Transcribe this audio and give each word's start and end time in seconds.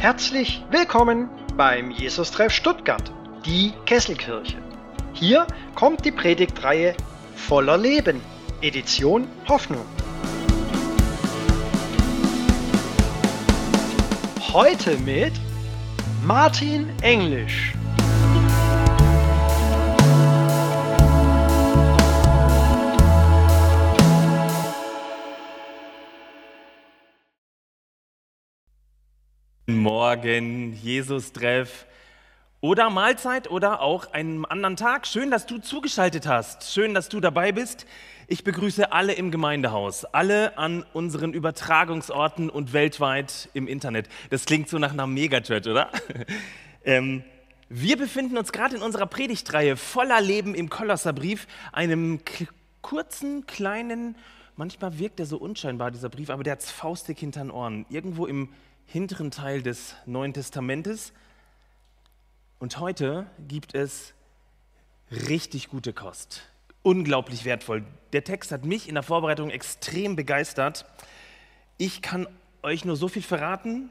Herzlich 0.00 0.64
willkommen 0.70 1.28
beim 1.56 1.90
Jesus-Treff 1.90 2.52
Stuttgart, 2.52 3.12
die 3.44 3.72
Kesselkirche. 3.84 4.56
Hier 5.12 5.46
kommt 5.74 6.04
die 6.04 6.10
Predigtreihe 6.10 6.94
Voller 7.36 7.76
Leben, 7.76 8.20
Edition 8.62 9.28
Hoffnung. 9.48 9.84
Heute 14.52 14.96
mit 14.98 15.32
Martin 16.24 16.88
Englisch. 17.02 17.74
Morgen, 30.10 30.72
Jesus-Treff 30.72 31.86
oder 32.60 32.90
Mahlzeit 32.90 33.48
oder 33.48 33.80
auch 33.80 34.12
einen 34.12 34.44
anderen 34.44 34.74
Tag. 34.74 35.06
Schön, 35.06 35.30
dass 35.30 35.46
du 35.46 35.58
zugeschaltet 35.58 36.26
hast. 36.26 36.72
Schön, 36.72 36.94
dass 36.94 37.08
du 37.08 37.20
dabei 37.20 37.52
bist. 37.52 37.86
Ich 38.26 38.42
begrüße 38.42 38.90
alle 38.90 39.12
im 39.12 39.30
Gemeindehaus, 39.30 40.04
alle 40.04 40.58
an 40.58 40.84
unseren 40.94 41.32
Übertragungsorten 41.32 42.50
und 42.50 42.72
weltweit 42.72 43.50
im 43.54 43.68
Internet. 43.68 44.08
Das 44.30 44.46
klingt 44.46 44.68
so 44.68 44.80
nach 44.80 44.90
einer 44.90 45.06
Megachurch, 45.06 45.68
oder? 45.68 45.90
ähm, 46.84 47.22
wir 47.68 47.96
befinden 47.96 48.36
uns 48.36 48.50
gerade 48.50 48.74
in 48.74 48.82
unserer 48.82 49.06
Predigtreihe 49.06 49.76
voller 49.76 50.20
Leben 50.20 50.56
im 50.56 50.70
Kolosserbrief, 50.70 51.46
einem 51.70 52.18
kurzen, 52.82 53.46
kleinen, 53.46 54.16
manchmal 54.56 54.98
wirkt 54.98 55.20
er 55.20 55.26
so 55.26 55.36
unscheinbar, 55.36 55.92
dieser 55.92 56.08
Brief, 56.08 56.30
aber 56.30 56.42
der 56.42 56.54
hat 56.54 56.64
faustig 56.64 57.20
hinter 57.20 57.42
den 57.42 57.52
Ohren. 57.52 57.86
Irgendwo 57.90 58.26
im 58.26 58.48
hinteren 58.90 59.30
Teil 59.30 59.62
des 59.62 59.94
Neuen 60.04 60.34
Testamentes. 60.34 61.12
Und 62.58 62.80
heute 62.80 63.26
gibt 63.46 63.76
es 63.76 64.14
richtig 65.28 65.68
gute 65.68 65.92
Kost. 65.92 66.42
Unglaublich 66.82 67.44
wertvoll. 67.44 67.84
Der 68.12 68.24
Text 68.24 68.50
hat 68.50 68.64
mich 68.64 68.88
in 68.88 68.94
der 68.94 69.04
Vorbereitung 69.04 69.50
extrem 69.50 70.16
begeistert. 70.16 70.86
Ich 71.78 72.02
kann 72.02 72.26
euch 72.64 72.84
nur 72.84 72.96
so 72.96 73.06
viel 73.06 73.22
verraten, 73.22 73.90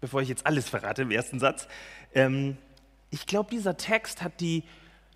bevor 0.00 0.22
ich 0.22 0.30
jetzt 0.30 0.46
alles 0.46 0.66
verrate 0.66 1.02
im 1.02 1.10
ersten 1.10 1.40
Satz. 1.40 1.68
Ähm, 2.14 2.56
ich 3.10 3.26
glaube, 3.26 3.50
dieser 3.50 3.76
Text 3.76 4.22
hat 4.22 4.40
die, 4.40 4.64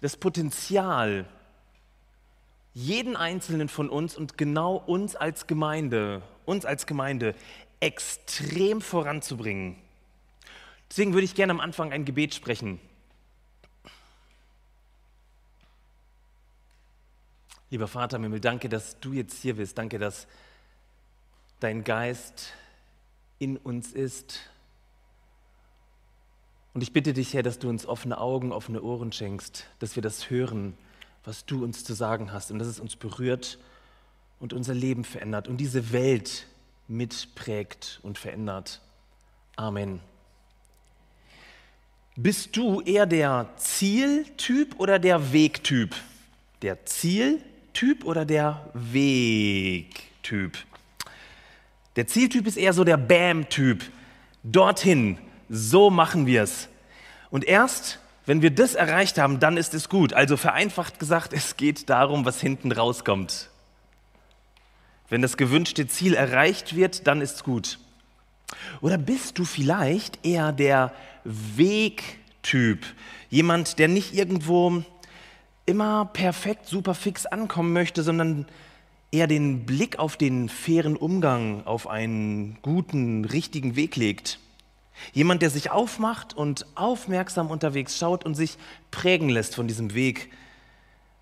das 0.03 0.19
Potenzial, 0.19 1.25
jeden 2.75 3.17
einzelnen 3.17 3.71
von 3.71 3.89
uns 3.89 4.15
und 4.15 4.37
genau 4.37 4.77
uns 4.77 5.17
als 5.17 5.47
Gemeinde, 5.47 6.23
uns 6.45 6.67
als 6.67 6.87
Gemeinde 6.87 7.35
extrem 7.83 8.81
voranzubringen. 8.81 9.77
Deswegen 10.89 11.15
würde 11.15 11.25
ich 11.25 11.35
gerne 11.35 11.53
am 11.53 11.61
Anfang 11.61 11.93
ein 11.93 12.05
Gebet 12.05 12.33
sprechen. 12.33 12.79
Lieber 17.71 17.89
Vater 17.89 18.19
Mimmel, 18.19 18.39
danke, 18.39 18.69
dass 18.69 19.01
du 19.01 19.13
jetzt 19.13 19.41
hier 19.43 19.57
bist. 19.57 19.79
Danke, 19.79 19.99
dass 19.99 20.29
dein 21.59 21.83
Geist 21.83 22.53
in 23.39 23.57
uns 23.57 23.93
ist. 23.93 24.41
Und 26.75 26.83
ich 26.83 26.93
bitte 26.93 27.15
dich, 27.15 27.35
Herr, 27.35 27.43
dass 27.43 27.59
du 27.59 27.69
uns 27.69 27.85
offene 27.85 28.19
Augen, 28.19 28.53
offene 28.53 28.81
Ohren 28.83 29.11
schenkst, 29.11 29.67
dass 29.81 29.97
wir 29.97 30.03
das 30.03 30.31
hören, 30.31 30.77
was 31.25 31.47
du 31.47 31.65
uns 31.65 31.83
zu 31.83 31.95
sagen 31.95 32.33
hast 32.33 32.53
und 32.53 32.59
dass 32.61 32.69
es 32.69 32.79
uns 32.79 32.95
berührt 32.95 33.59
und 34.39 34.53
unser 34.53 34.75
Leben 34.75 35.05
verändert 35.05 35.49
und 35.49 35.57
diese 35.57 35.93
Welt 35.93 36.47
mitprägt 36.93 37.99
und 38.03 38.19
verändert. 38.19 38.81
Amen. 39.57 40.01
Bist 42.15 42.57
du 42.57 42.83
eher 42.83 43.07
der 43.07 43.49
Zieltyp 43.57 44.79
oder 44.79 44.99
der 44.99 45.33
Wegtyp? 45.33 45.95
Der 46.61 46.85
Zieltyp 46.85 48.05
oder 48.05 48.27
der 48.27 48.71
Wegtyp? 48.75 50.59
Der 51.97 52.07
Zieltyp 52.07 52.47
ist 52.47 52.57
eher 52.57 52.75
so 52.75 52.85
der 52.85 52.99
Bam-Typ. 52.99 53.83
Dorthin, 54.43 55.19
so 55.49 55.89
machen 55.89 56.27
wir 56.27 56.43
es. 56.43 56.69
Und 57.31 57.45
erst, 57.45 58.01
wenn 58.27 58.43
wir 58.43 58.51
das 58.51 58.75
erreicht 58.75 59.19
haben, 59.19 59.41
dann 59.41 59.57
ist 59.57 59.73
es 59.73 59.89
gut. 59.89 60.13
Also 60.13 60.37
vereinfacht 60.37 60.99
gesagt, 60.99 61.33
es 61.33 61.57
geht 61.57 61.89
darum, 61.89 62.27
was 62.27 62.41
hinten 62.41 62.71
rauskommt. 62.71 63.49
Wenn 65.13 65.21
das 65.21 65.37
gewünschte 65.37 65.87
Ziel 65.87 66.15
erreicht 66.15 66.75
wird, 66.75 67.07
dann 67.07 67.21
ist 67.21 67.35
es 67.35 67.45
gut. 67.45 67.79
Oder 68.81 68.97
bist 68.97 69.39
du 69.39 69.45
vielleicht 69.45 70.25
eher 70.25 70.53
der 70.53 70.95
Wegtyp? 71.25 72.87
Jemand, 73.29 73.79
der 73.79 73.89
nicht 73.89 74.15
irgendwo 74.15 74.83
immer 75.67 76.07
perfekt, 76.07 76.65
super 76.65 76.95
fix 76.95 77.27
ankommen 77.27 77.75
möchte, 77.75 78.03
sondern 78.03 78.47
eher 79.11 79.27
den 79.27 79.67
Blick 79.67 79.99
auf 79.99 80.17
den 80.17 80.49
fairen 80.49 80.97
Umgang, 80.97 81.67
auf 81.67 81.89
einen 81.89 82.57
guten, 82.63 83.27
richtigen 83.27 83.77
Weg 83.77 83.97
legt. 83.97 84.39
Jemand, 85.13 85.43
der 85.43 85.51
sich 85.51 85.71
aufmacht 85.71 86.33
und 86.33 86.65
aufmerksam 86.75 87.51
unterwegs 87.51 87.99
schaut 87.99 88.25
und 88.25 88.35
sich 88.35 88.57
prägen 88.91 89.29
lässt 89.29 89.57
von 89.57 89.69
diesem 89.69 89.93
Weg 89.93 90.33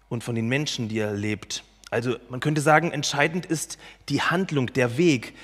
und 0.08 0.22
von 0.22 0.36
den 0.36 0.46
Menschen, 0.46 0.88
die 0.88 1.00
er 1.00 1.12
lebt. 1.12 1.64
Also 1.90 2.16
man 2.28 2.40
könnte 2.40 2.60
sagen, 2.60 2.92
entscheidend 2.92 3.46
ist 3.46 3.78
die 4.08 4.22
Handlung, 4.22 4.72
der 4.72 4.96
Weg. 4.96 5.34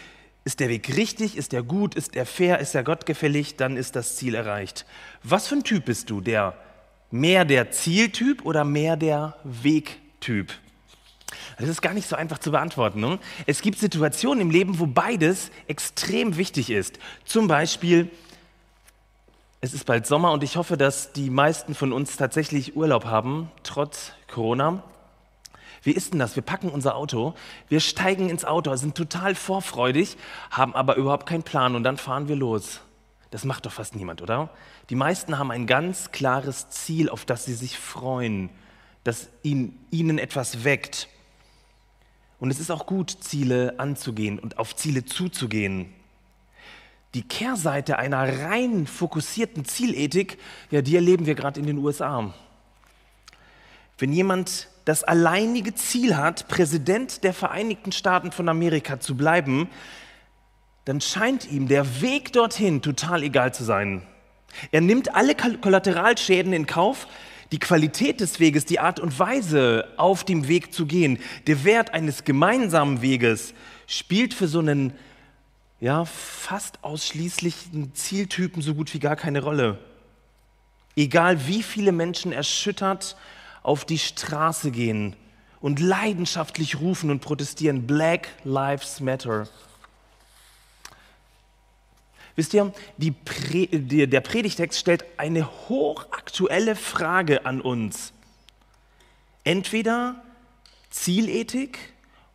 Ist 0.45 0.61
der 0.61 0.69
Weg 0.69 0.97
richtig? 0.97 1.37
Ist 1.37 1.53
der 1.53 1.65
gut? 1.65 1.97
Ist 1.97 2.15
der 2.15 2.25
fair? 2.25 2.61
Ist 2.61 2.75
er 2.75 2.85
gottgefällig? 2.85 3.57
Dann 3.57 3.77
ist 3.77 3.97
das 3.97 4.17
Ziel 4.17 4.35
erreicht. 4.37 4.87
Was 5.25 5.49
für 5.49 5.57
ein 5.57 5.65
Typ 5.65 5.87
bist 5.87 6.09
du? 6.09 6.21
Der 6.21 6.57
mehr 7.11 7.45
der 7.45 7.73
Zieltyp 7.73 8.45
oder 8.45 8.65
mehr 8.65 8.97
der 8.97 9.37
Wegtyp? 9.43 10.53
Das 11.59 11.69
ist 11.69 11.83
gar 11.83 11.95
nicht 11.95 12.09
so 12.09 12.15
einfach 12.15 12.39
zu 12.39 12.53
beantworten. 12.53 13.01
Ne? 13.01 13.19
Es 13.47 13.63
gibt 13.63 13.79
Situationen 13.79 14.41
im 14.41 14.51
Leben, 14.51 14.79
wo 14.79 14.87
beides 14.87 15.51
extrem 15.67 16.37
wichtig 16.37 16.71
ist. 16.71 16.99
Zum 17.25 17.49
Beispiel, 17.49 18.11
es 19.61 19.75
ist 19.75 19.85
bald 19.85 20.07
Sommer 20.07 20.33
und 20.33 20.45
ich 20.45 20.57
hoffe, 20.57 20.77
dass 20.77 21.13
die 21.13 21.31
meisten 21.31 21.75
von 21.75 21.93
uns 21.93 22.17
tatsächlich 22.17 22.77
Urlaub 22.77 23.07
haben, 23.07 23.51
trotz 23.63 24.13
Corona. 24.29 24.85
Wie 25.87 25.93
ist 25.93 26.13
denn 26.13 26.19
das? 26.19 26.35
Wir 26.35 26.43
packen 26.43 26.69
unser 26.69 26.97
Auto, 26.97 27.35
wir 27.69 27.79
steigen 27.79 28.29
ins 28.29 28.45
Auto, 28.45 28.75
sind 28.75 28.97
total 28.97 29.37
vorfreudig, 29.37 30.17
haben 30.51 30.75
aber 30.75 30.97
überhaupt 30.97 31.27
keinen 31.27 31.45
Plan 31.45 31.77
und 31.77 31.85
dann 31.85 31.97
fahren 31.97 32.27
wir 32.27 32.35
los. 32.35 32.81
Das 33.31 33.45
macht 33.45 33.67
doch 33.67 33.73
fast 33.73 33.95
niemand, 33.95 34.21
oder? 34.21 34.51
Die 34.91 34.97
meisten 34.97 35.39
haben 35.39 35.53
ein 35.53 35.69
ganz 35.69 36.11
klares 36.11 36.71
Ziel, 36.71 37.09
auf 37.09 37.25
das 37.25 37.45
sie 37.45 37.55
sich 37.55 37.79
freuen, 37.79 38.51
das 39.05 39.29
ihnen, 39.45 39.79
ihnen 39.93 40.19
etwas 40.19 40.65
weckt. 40.65 41.07
Und 42.41 42.51
es 42.51 42.59
ist 42.59 42.73
auch 42.73 42.87
gut, 42.87 43.19
Ziele 43.21 43.75
anzugehen 43.79 44.41
und 44.41 44.59
auf 44.59 44.75
Ziele 44.75 45.05
zuzugehen. 45.05 45.95
Die 47.15 47.23
Kehrseite 47.23 48.01
einer 48.01 48.41
rein 48.41 48.89
fokussierten 48.89 49.65
Zielethik, 49.65 50.39
ja, 50.73 50.83
die 50.83 50.97
erleben 50.97 51.27
wir 51.27 51.37
gerade 51.37 51.61
in 51.61 51.67
den 51.67 51.79
USA. 51.79 52.35
Wenn 53.99 54.13
jemand 54.13 54.69
das 54.87 55.03
alleinige 55.03 55.75
Ziel 55.75 56.17
hat, 56.17 56.47
Präsident 56.49 57.25
der 57.25 57.35
Vereinigten 57.35 57.91
Staaten 57.91 58.31
von 58.31 58.49
Amerika 58.49 59.01
zu 59.01 59.17
bleiben, 59.17 59.69
dann 60.85 61.01
scheint 61.01 61.51
ihm 61.51 61.67
der 61.67 62.01
Weg 62.01 62.33
dorthin 62.33 62.81
total 62.81 63.25
egal 63.25 63.53
zu 63.53 63.65
sein. 63.65 64.07
Er 64.71 64.81
nimmt 64.81 65.13
alle 65.15 65.35
Kollateralschäden 65.35 66.53
in 66.53 66.67
Kauf, 66.67 67.09
die 67.51 67.59
Qualität 67.59 68.21
des 68.21 68.39
Weges, 68.39 68.65
die 68.65 68.79
Art 68.79 69.01
und 69.01 69.19
Weise, 69.19 69.89
auf 69.97 70.23
dem 70.23 70.47
Weg 70.47 70.73
zu 70.73 70.87
gehen, 70.87 71.19
der 71.49 71.65
Wert 71.65 71.93
eines 71.93 72.23
gemeinsamen 72.23 73.03
Weges 73.03 73.55
spielt 73.89 74.35
für 74.35 74.47
so 74.47 74.61
einen 74.61 74.93
ja, 75.81 76.05
fast 76.05 76.85
ausschließlichen 76.85 77.93
Zieltypen 77.95 78.63
so 78.63 78.75
gut 78.75 78.95
wie 78.95 79.01
gar 79.01 79.17
keine 79.17 79.43
Rolle. 79.43 79.79
Egal 80.95 81.49
wie 81.49 81.65
viele 81.65 81.91
Menschen 81.91 82.31
erschüttert 82.31 83.17
auf 83.67 83.85
die 83.85 83.99
Straße 83.99 84.71
gehen 84.71 85.17
und 85.61 85.81
leidenschaftlich 85.81 86.79
rufen 86.79 87.11
und 87.11 87.21
protestieren, 87.21 87.85
Black 87.85 88.29
Lives 88.45 89.01
Matter. 89.01 89.49
Wisst 92.37 92.55
ihr, 92.55 92.73
Pre 93.25 93.67
der 93.67 94.21
Predigtext 94.21 94.79
stellt 94.79 95.05
eine 95.17 95.49
hochaktuelle 95.69 96.77
Frage 96.77 97.45
an 97.45 97.61
uns. 97.61 98.13
Entweder 99.43 100.23
Zielethik 100.91 101.79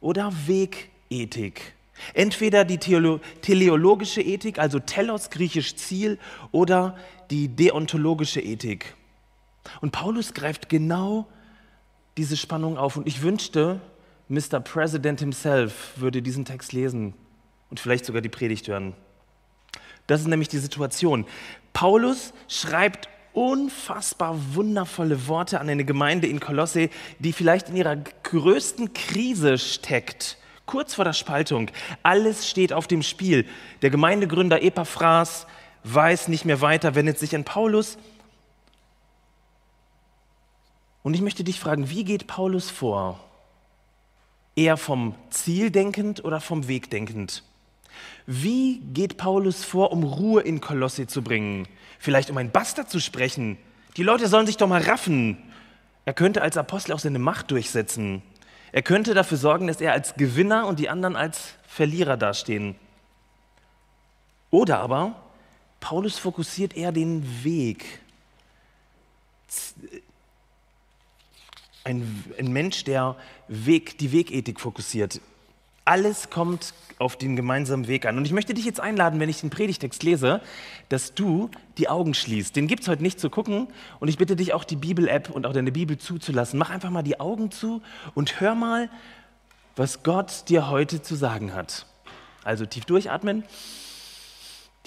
oder 0.01 0.33
Wegethik. 0.47 1.73
Entweder 2.13 2.65
die 2.65 2.79
Theolo 2.79 3.21
teleologische 3.41 4.21
Ethik, 4.21 4.59
also 4.59 4.79
Telos 4.79 5.29
griechisch 5.29 5.75
Ziel, 5.75 6.19
oder 6.51 6.97
die 7.29 7.47
deontologische 7.47 8.41
Ethik. 8.41 8.95
Und 9.81 9.91
Paulus 9.91 10.33
greift 10.33 10.69
genau 10.69 11.27
diese 12.17 12.37
Spannung 12.37 12.77
auf. 12.77 12.97
Und 12.97 13.07
ich 13.07 13.21
wünschte, 13.21 13.79
Mr. 14.27 14.59
President 14.59 15.19
himself 15.19 15.93
würde 15.97 16.21
diesen 16.21 16.45
Text 16.45 16.73
lesen 16.73 17.13
und 17.69 17.79
vielleicht 17.79 18.05
sogar 18.05 18.21
die 18.21 18.29
Predigt 18.29 18.67
hören. 18.67 18.93
Das 20.07 20.21
ist 20.21 20.27
nämlich 20.27 20.49
die 20.49 20.57
Situation. 20.57 21.25
Paulus 21.73 22.33
schreibt 22.47 23.09
unfassbar 23.33 24.37
wundervolle 24.55 25.27
Worte 25.27 25.59
an 25.59 25.69
eine 25.69 25.85
Gemeinde 25.85 26.27
in 26.27 26.39
Kolosse, 26.39 26.89
die 27.19 27.33
vielleicht 27.33 27.69
in 27.69 27.77
ihrer 27.77 27.95
größten 27.95 28.93
Krise 28.93 29.57
steckt, 29.57 30.37
kurz 30.65 30.95
vor 30.95 31.05
der 31.05 31.13
Spaltung. 31.13 31.71
Alles 32.03 32.49
steht 32.49 32.73
auf 32.73 32.87
dem 32.87 33.03
Spiel. 33.03 33.45
Der 33.81 33.89
Gemeindegründer 33.89 34.61
Epaphras 34.61 35.47
weiß 35.83 36.27
nicht 36.27 36.45
mehr 36.45 36.61
weiter, 36.61 36.95
wendet 36.95 37.19
sich 37.19 37.35
an 37.35 37.43
Paulus. 37.43 37.97
Und 41.03 41.13
ich 41.13 41.21
möchte 41.21 41.43
dich 41.43 41.59
fragen, 41.59 41.89
wie 41.89 42.03
geht 42.03 42.27
Paulus 42.27 42.69
vor? 42.69 43.19
Eher 44.55 44.77
vom 44.77 45.15
Ziel 45.29 45.71
denkend 45.71 46.23
oder 46.23 46.41
vom 46.41 46.67
Weg 46.67 46.89
denkend? 46.89 47.43
Wie 48.25 48.79
geht 48.93 49.17
Paulus 49.17 49.63
vor, 49.63 49.91
um 49.91 50.03
Ruhe 50.03 50.41
in 50.41 50.61
Kolosse 50.61 51.07
zu 51.07 51.21
bringen? 51.21 51.67
Vielleicht 51.99 52.29
um 52.29 52.37
ein 52.37 52.51
Bastard 52.51 52.89
zu 52.89 52.99
sprechen? 52.99 53.57
Die 53.97 54.03
Leute 54.03 54.27
sollen 54.27 54.45
sich 54.45 54.57
doch 54.57 54.67
mal 54.67 54.81
raffen. 54.81 55.37
Er 56.05 56.13
könnte 56.13 56.41
als 56.41 56.57
Apostel 56.57 56.93
auch 56.93 56.99
seine 56.99 57.19
Macht 57.19 57.51
durchsetzen. 57.51 58.21
Er 58.71 58.81
könnte 58.81 59.13
dafür 59.13 59.37
sorgen, 59.37 59.67
dass 59.67 59.81
er 59.81 59.91
als 59.91 60.15
Gewinner 60.15 60.65
und 60.67 60.79
die 60.79 60.89
anderen 60.89 61.15
als 61.15 61.55
Verlierer 61.67 62.17
dastehen. 62.17 62.75
Oder 64.49 64.79
aber 64.79 65.15
Paulus 65.79 66.17
fokussiert 66.17 66.75
eher 66.75 66.91
den 66.91 67.43
Weg. 67.43 68.01
Ein, 71.83 72.23
ein 72.37 72.51
Mensch, 72.51 72.83
der 72.83 73.15
Weg, 73.47 73.97
die 73.97 74.11
Wegethik 74.11 74.59
fokussiert. 74.59 75.19
Alles 75.83 76.29
kommt 76.29 76.73
auf 76.99 77.15
den 77.15 77.35
gemeinsamen 77.35 77.87
Weg 77.87 78.05
an. 78.05 78.17
Und 78.17 78.25
ich 78.25 78.31
möchte 78.31 78.53
dich 78.53 78.65
jetzt 78.65 78.79
einladen, 78.79 79.19
wenn 79.19 79.29
ich 79.29 79.41
den 79.41 79.49
Predigtext 79.49 80.03
lese, 80.03 80.41
dass 80.89 81.15
du 81.15 81.49
die 81.79 81.89
Augen 81.89 82.13
schließt. 82.13 82.55
Den 82.55 82.67
gibt 82.67 82.83
es 82.83 82.87
heute 82.87 83.01
nicht 83.01 83.19
zu 83.19 83.31
gucken. 83.31 83.67
Und 83.99 84.07
ich 84.07 84.17
bitte 84.17 84.35
dich 84.35 84.53
auch, 84.53 84.63
die 84.63 84.75
Bibel-App 84.75 85.31
und 85.31 85.47
auch 85.47 85.53
deine 85.53 85.71
Bibel 85.71 85.97
zuzulassen. 85.97 86.59
Mach 86.59 86.69
einfach 86.69 86.91
mal 86.91 87.01
die 87.01 87.19
Augen 87.19 87.49
zu 87.49 87.81
und 88.13 88.39
hör 88.39 88.53
mal, 88.53 88.89
was 89.75 90.03
Gott 90.03 90.49
dir 90.49 90.69
heute 90.69 91.01
zu 91.01 91.15
sagen 91.15 91.55
hat. 91.55 91.87
Also 92.43 92.65
tief 92.67 92.85
durchatmen, 92.85 93.43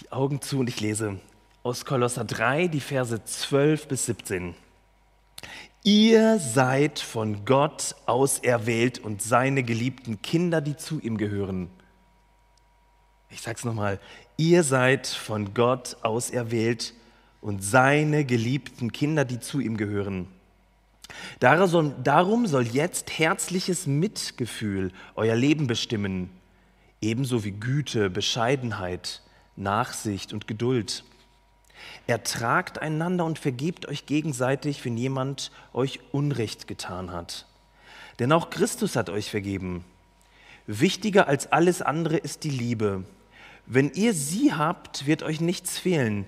die 0.00 0.12
Augen 0.12 0.40
zu 0.40 0.60
und 0.60 0.68
ich 0.68 0.80
lese 0.80 1.18
aus 1.64 1.84
Kolosser 1.84 2.24
3, 2.24 2.68
die 2.68 2.80
Verse 2.80 3.24
12 3.24 3.88
bis 3.88 4.06
17. 4.06 4.54
Ihr 5.86 6.38
seid 6.38 6.98
von 6.98 7.44
Gott 7.44 7.94
auserwählt 8.06 9.00
und 9.00 9.20
seine 9.20 9.62
geliebten 9.62 10.22
Kinder, 10.22 10.62
die 10.62 10.78
zu 10.78 10.98
ihm 10.98 11.18
gehören. 11.18 11.68
Ich 13.28 13.42
sage 13.42 13.58
es 13.58 13.66
nochmal, 13.66 14.00
ihr 14.38 14.62
seid 14.62 15.06
von 15.06 15.52
Gott 15.52 15.98
auserwählt 16.00 16.94
und 17.42 17.62
seine 17.62 18.24
geliebten 18.24 18.92
Kinder, 18.92 19.26
die 19.26 19.40
zu 19.40 19.60
ihm 19.60 19.76
gehören. 19.76 20.26
Darum 21.38 22.46
soll 22.46 22.66
jetzt 22.66 23.18
herzliches 23.18 23.86
Mitgefühl 23.86 24.90
euer 25.16 25.36
Leben 25.36 25.66
bestimmen, 25.66 26.30
ebenso 27.02 27.44
wie 27.44 27.52
Güte, 27.52 28.08
Bescheidenheit, 28.08 29.20
Nachsicht 29.54 30.32
und 30.32 30.46
Geduld. 30.46 31.04
Ertragt 32.06 32.78
einander 32.80 33.24
und 33.24 33.38
vergebt 33.38 33.86
euch 33.86 34.06
gegenseitig, 34.06 34.84
wenn 34.84 34.96
jemand 34.96 35.50
euch 35.72 36.00
Unrecht 36.12 36.66
getan 36.66 37.12
hat. 37.12 37.46
Denn 38.18 38.32
auch 38.32 38.50
Christus 38.50 38.96
hat 38.96 39.08
euch 39.08 39.30
vergeben. 39.30 39.84
Wichtiger 40.66 41.28
als 41.28 41.50
alles 41.52 41.82
andere 41.82 42.16
ist 42.16 42.44
die 42.44 42.50
Liebe. 42.50 43.04
Wenn 43.66 43.90
ihr 43.92 44.12
sie 44.12 44.52
habt, 44.52 45.06
wird 45.06 45.22
euch 45.22 45.40
nichts 45.40 45.78
fehlen. 45.78 46.26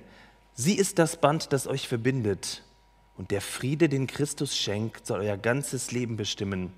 Sie 0.54 0.74
ist 0.74 0.98
das 0.98 1.20
Band, 1.20 1.52
das 1.52 1.66
euch 1.66 1.86
verbindet. 1.86 2.62
Und 3.18 3.30
der 3.30 3.40
Friede, 3.40 3.88
den 3.88 4.06
Christus 4.06 4.56
schenkt, 4.56 5.06
soll 5.06 5.20
euer 5.20 5.36
ganzes 5.36 5.90
Leben 5.92 6.16
bestimmen. 6.16 6.72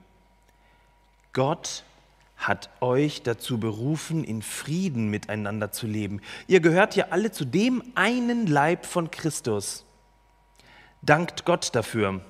Gott 1.32 1.84
hat 2.38 2.70
euch 2.80 3.22
dazu 3.22 3.58
berufen, 3.58 4.24
in 4.24 4.42
Frieden 4.42 5.08
miteinander 5.08 5.72
zu 5.72 5.86
leben. 5.86 6.20
Ihr 6.46 6.60
gehört 6.60 6.96
ja 6.96 7.06
alle 7.10 7.32
zu 7.32 7.44
dem 7.44 7.82
einen 7.94 8.46
Leib 8.46 8.86
von 8.86 9.10
Christus. 9.10 9.84
Dankt 11.02 11.44
Gott 11.44 11.74
dafür. 11.74 12.20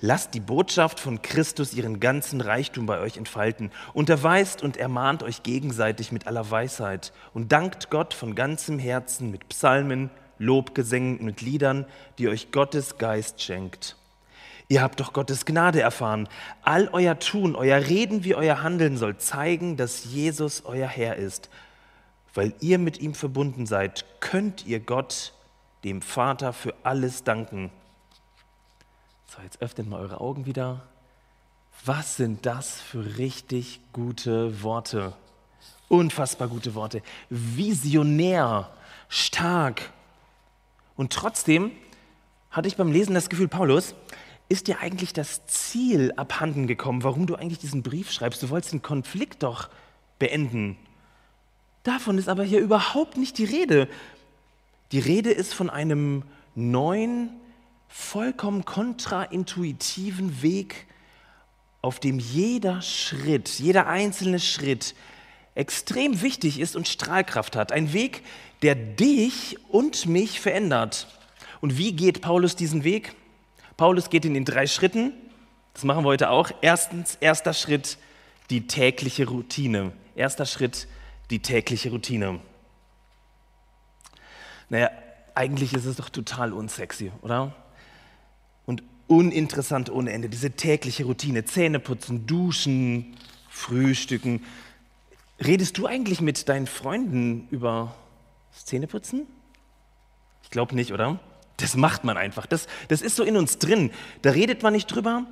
Lasst 0.00 0.34
die 0.34 0.40
Botschaft 0.40 1.00
von 1.00 1.22
Christus 1.22 1.72
ihren 1.72 2.00
ganzen 2.00 2.42
Reichtum 2.42 2.84
bei 2.84 3.00
euch 3.00 3.16
entfalten. 3.16 3.70
Unterweist 3.94 4.62
und 4.62 4.76
ermahnt 4.76 5.22
euch 5.22 5.42
gegenseitig 5.42 6.12
mit 6.12 6.26
aller 6.26 6.50
Weisheit 6.50 7.12
und 7.32 7.52
dankt 7.52 7.88
Gott 7.88 8.12
von 8.12 8.34
ganzem 8.34 8.78
Herzen 8.78 9.30
mit 9.30 9.48
Psalmen, 9.48 10.10
Lobgesängen 10.38 11.20
und 11.20 11.40
Liedern, 11.40 11.86
die 12.18 12.28
euch 12.28 12.52
Gottes 12.52 12.98
Geist 12.98 13.40
schenkt. 13.40 13.96
Ihr 14.68 14.82
habt 14.82 14.98
doch 14.98 15.12
Gottes 15.12 15.44
Gnade 15.44 15.80
erfahren. 15.80 16.28
All 16.62 16.88
euer 16.92 17.18
Tun, 17.18 17.54
euer 17.54 17.78
Reden 17.86 18.24
wie 18.24 18.34
euer 18.34 18.62
Handeln 18.62 18.96
soll 18.96 19.16
zeigen, 19.16 19.76
dass 19.76 20.04
Jesus 20.04 20.64
euer 20.64 20.88
Herr 20.88 21.16
ist. 21.16 21.48
Weil 22.34 22.52
ihr 22.60 22.78
mit 22.78 22.98
ihm 23.00 23.14
verbunden 23.14 23.66
seid, 23.66 24.04
könnt 24.20 24.66
ihr 24.66 24.80
Gott, 24.80 25.32
dem 25.84 26.02
Vater, 26.02 26.52
für 26.52 26.74
alles 26.82 27.22
danken. 27.22 27.70
So, 29.28 29.40
jetzt 29.42 29.62
öffnet 29.62 29.88
mal 29.88 30.00
eure 30.00 30.20
Augen 30.20 30.46
wieder. 30.46 30.82
Was 31.84 32.16
sind 32.16 32.44
das 32.44 32.80
für 32.80 33.18
richtig 33.18 33.80
gute 33.92 34.62
Worte? 34.62 35.12
Unfassbar 35.88 36.48
gute 36.48 36.74
Worte. 36.74 37.02
Visionär, 37.30 38.70
stark. 39.08 39.90
Und 40.96 41.12
trotzdem 41.12 41.70
hatte 42.50 42.66
ich 42.66 42.76
beim 42.76 42.90
Lesen 42.90 43.14
das 43.14 43.28
Gefühl, 43.28 43.48
Paulus, 43.48 43.94
ist 44.48 44.68
dir 44.68 44.80
eigentlich 44.80 45.12
das 45.12 45.46
Ziel 45.46 46.12
abhanden 46.16 46.66
gekommen, 46.66 47.02
warum 47.02 47.26
du 47.26 47.34
eigentlich 47.34 47.58
diesen 47.58 47.82
Brief 47.82 48.12
schreibst? 48.12 48.42
Du 48.42 48.50
wolltest 48.50 48.72
den 48.72 48.82
Konflikt 48.82 49.42
doch 49.42 49.68
beenden. 50.18 50.76
Davon 51.82 52.18
ist 52.18 52.28
aber 52.28 52.44
hier 52.44 52.60
überhaupt 52.60 53.16
nicht 53.16 53.38
die 53.38 53.44
Rede. 53.44 53.88
Die 54.92 54.98
Rede 54.98 55.30
ist 55.30 55.54
von 55.54 55.70
einem 55.70 56.22
neuen, 56.54 57.30
vollkommen 57.88 58.64
kontraintuitiven 58.64 60.42
Weg, 60.42 60.86
auf 61.82 62.00
dem 62.00 62.18
jeder 62.18 62.82
Schritt, 62.82 63.48
jeder 63.60 63.86
einzelne 63.86 64.40
Schritt 64.40 64.94
extrem 65.54 66.22
wichtig 66.22 66.60
ist 66.60 66.76
und 66.76 66.88
Strahlkraft 66.88 67.56
hat. 67.56 67.72
Ein 67.72 67.92
Weg, 67.92 68.22
der 68.62 68.74
dich 68.74 69.56
und 69.68 70.06
mich 70.06 70.40
verändert. 70.40 71.06
Und 71.60 71.78
wie 71.78 71.92
geht 71.92 72.20
Paulus 72.20 72.56
diesen 72.56 72.84
Weg? 72.84 73.14
Paulus 73.76 74.08
geht 74.10 74.24
in 74.24 74.34
den 74.34 74.44
drei 74.44 74.66
Schritten. 74.66 75.12
Das 75.74 75.84
machen 75.84 76.04
wir 76.04 76.08
heute 76.08 76.30
auch. 76.30 76.50
Erstens, 76.62 77.16
erster 77.20 77.52
Schritt, 77.52 77.98
die 78.48 78.66
tägliche 78.66 79.28
Routine. 79.28 79.92
Erster 80.14 80.46
Schritt, 80.46 80.88
die 81.30 81.40
tägliche 81.40 81.90
Routine. 81.90 82.40
Naja, 84.68 84.90
eigentlich 85.34 85.74
ist 85.74 85.84
es 85.84 85.96
doch 85.96 86.08
total 86.08 86.52
unsexy, 86.52 87.12
oder? 87.20 87.54
Und 88.64 88.82
uninteressant 89.06 89.90
ohne 89.90 90.12
Ende. 90.12 90.28
Diese 90.28 90.52
tägliche 90.52 91.04
Routine, 91.04 91.44
Zähne 91.44 91.78
putzen, 91.78 92.26
duschen, 92.26 93.16
frühstücken. 93.50 94.44
Redest 95.38 95.76
du 95.76 95.86
eigentlich 95.86 96.22
mit 96.22 96.48
deinen 96.48 96.66
Freunden 96.66 97.46
über 97.50 97.94
Zähneputzen? 98.52 99.26
Ich 100.42 100.50
glaube 100.50 100.74
nicht, 100.74 100.92
oder? 100.92 101.20
Das 101.58 101.76
macht 101.76 102.04
man 102.04 102.16
einfach. 102.16 102.46
Das, 102.46 102.66
das 102.88 103.02
ist 103.02 103.16
so 103.16 103.24
in 103.24 103.36
uns 103.36 103.58
drin. 103.58 103.90
Da 104.22 104.30
redet 104.30 104.62
man 104.62 104.72
nicht 104.72 104.86
drüber. 104.86 105.24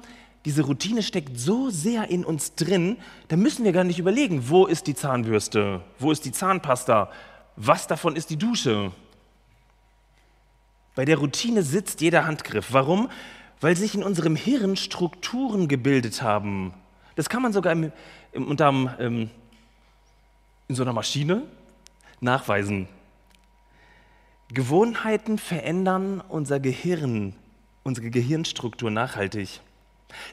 Diese 0.44 0.62
Routine 0.62 1.02
steckt 1.02 1.38
so 1.38 1.70
sehr 1.70 2.10
in 2.10 2.24
uns 2.24 2.54
drin, 2.54 2.98
da 3.28 3.36
müssen 3.36 3.64
wir 3.64 3.72
gar 3.72 3.84
nicht 3.84 3.98
überlegen, 3.98 4.50
wo 4.50 4.66
ist 4.66 4.86
die 4.86 4.94
Zahnbürste, 4.94 5.82
wo 5.98 6.12
ist 6.12 6.26
die 6.26 6.32
Zahnpasta, 6.32 7.10
was 7.56 7.86
davon 7.86 8.14
ist 8.14 8.28
die 8.28 8.36
Dusche. 8.36 8.92
Bei 10.94 11.06
der 11.06 11.16
Routine 11.16 11.62
sitzt 11.62 12.02
jeder 12.02 12.26
Handgriff. 12.26 12.68
Warum? 12.72 13.08
Weil 13.60 13.74
sich 13.74 13.94
in 13.94 14.02
unserem 14.02 14.36
Hirn 14.36 14.76
Strukturen 14.76 15.66
gebildet 15.66 16.22
haben. 16.22 16.74
Das 17.16 17.28
kann 17.28 17.42
man 17.42 17.52
sogar 17.52 17.72
im, 17.72 17.90
im, 18.32 18.46
unterm, 18.46 18.90
ähm, 18.98 19.30
in 20.68 20.74
so 20.74 20.82
einer 20.82 20.92
Maschine 20.92 21.42
nachweisen. 22.20 22.86
Gewohnheiten 24.54 25.38
verändern 25.38 26.22
unser 26.28 26.60
Gehirn, 26.60 27.34
unsere 27.82 28.10
Gehirnstruktur 28.10 28.90
nachhaltig. 28.90 29.60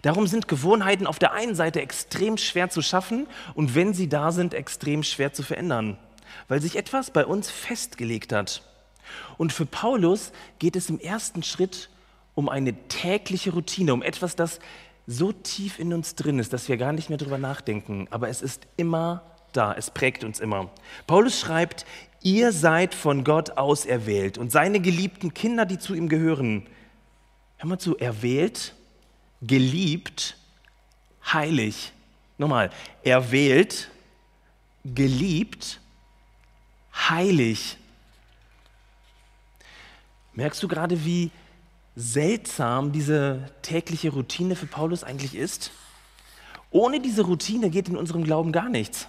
Darum 0.03 0.27
sind 0.27 0.47
Gewohnheiten 0.47 1.07
auf 1.07 1.19
der 1.19 1.33
einen 1.33 1.55
Seite 1.55 1.81
extrem 1.81 2.37
schwer 2.37 2.69
zu 2.69 2.81
schaffen 2.81 3.27
und 3.55 3.73
wenn 3.73 3.93
sie 3.93 4.07
da 4.07 4.31
sind, 4.31 4.53
extrem 4.53 5.03
schwer 5.03 5.33
zu 5.33 5.43
verändern, 5.43 5.97
weil 6.47 6.61
sich 6.61 6.75
etwas 6.75 7.11
bei 7.11 7.25
uns 7.25 7.49
festgelegt 7.49 8.31
hat. 8.31 8.63
Und 9.37 9.51
für 9.53 9.65
Paulus 9.65 10.31
geht 10.59 10.75
es 10.75 10.89
im 10.89 10.99
ersten 10.99 11.43
Schritt 11.43 11.89
um 12.35 12.47
eine 12.47 12.73
tägliche 12.87 13.51
Routine, 13.51 13.93
um 13.93 14.03
etwas, 14.03 14.35
das 14.35 14.59
so 15.07 15.31
tief 15.31 15.79
in 15.79 15.93
uns 15.93 16.15
drin 16.15 16.39
ist, 16.39 16.53
dass 16.53 16.69
wir 16.69 16.77
gar 16.77 16.93
nicht 16.93 17.09
mehr 17.09 17.17
drüber 17.17 17.37
nachdenken, 17.37 18.07
aber 18.11 18.29
es 18.29 18.41
ist 18.41 18.67
immer 18.77 19.23
da, 19.53 19.73
es 19.73 19.91
prägt 19.91 20.23
uns 20.23 20.39
immer. 20.39 20.69
Paulus 21.07 21.39
schreibt, 21.39 21.85
ihr 22.21 22.51
seid 22.51 22.93
von 22.93 23.23
Gott 23.23 23.57
auserwählt 23.57 24.37
und 24.37 24.51
seine 24.51 24.79
geliebten 24.79 25.33
Kinder, 25.33 25.65
die 25.65 25.79
zu 25.79 25.93
ihm 25.93 26.09
gehören. 26.09 26.67
Hör 27.57 27.69
mal 27.69 27.79
zu, 27.79 27.97
erwählt, 27.97 28.73
geliebt, 29.41 30.37
heilig. 31.31 31.93
Nochmal, 32.37 32.71
erwählt, 33.03 33.91
geliebt, 34.83 35.79
heilig. 36.93 37.77
Merkst 40.33 40.63
du 40.63 40.67
gerade, 40.67 41.05
wie 41.05 41.29
seltsam 41.95 42.91
diese 42.91 43.51
tägliche 43.61 44.11
Routine 44.11 44.55
für 44.55 44.65
Paulus 44.65 45.03
eigentlich 45.03 45.35
ist? 45.35 45.71
Ohne 46.71 47.01
diese 47.01 47.23
Routine 47.23 47.69
geht 47.69 47.89
in 47.89 47.97
unserem 47.97 48.23
Glauben 48.23 48.51
gar 48.51 48.69
nichts. 48.69 49.07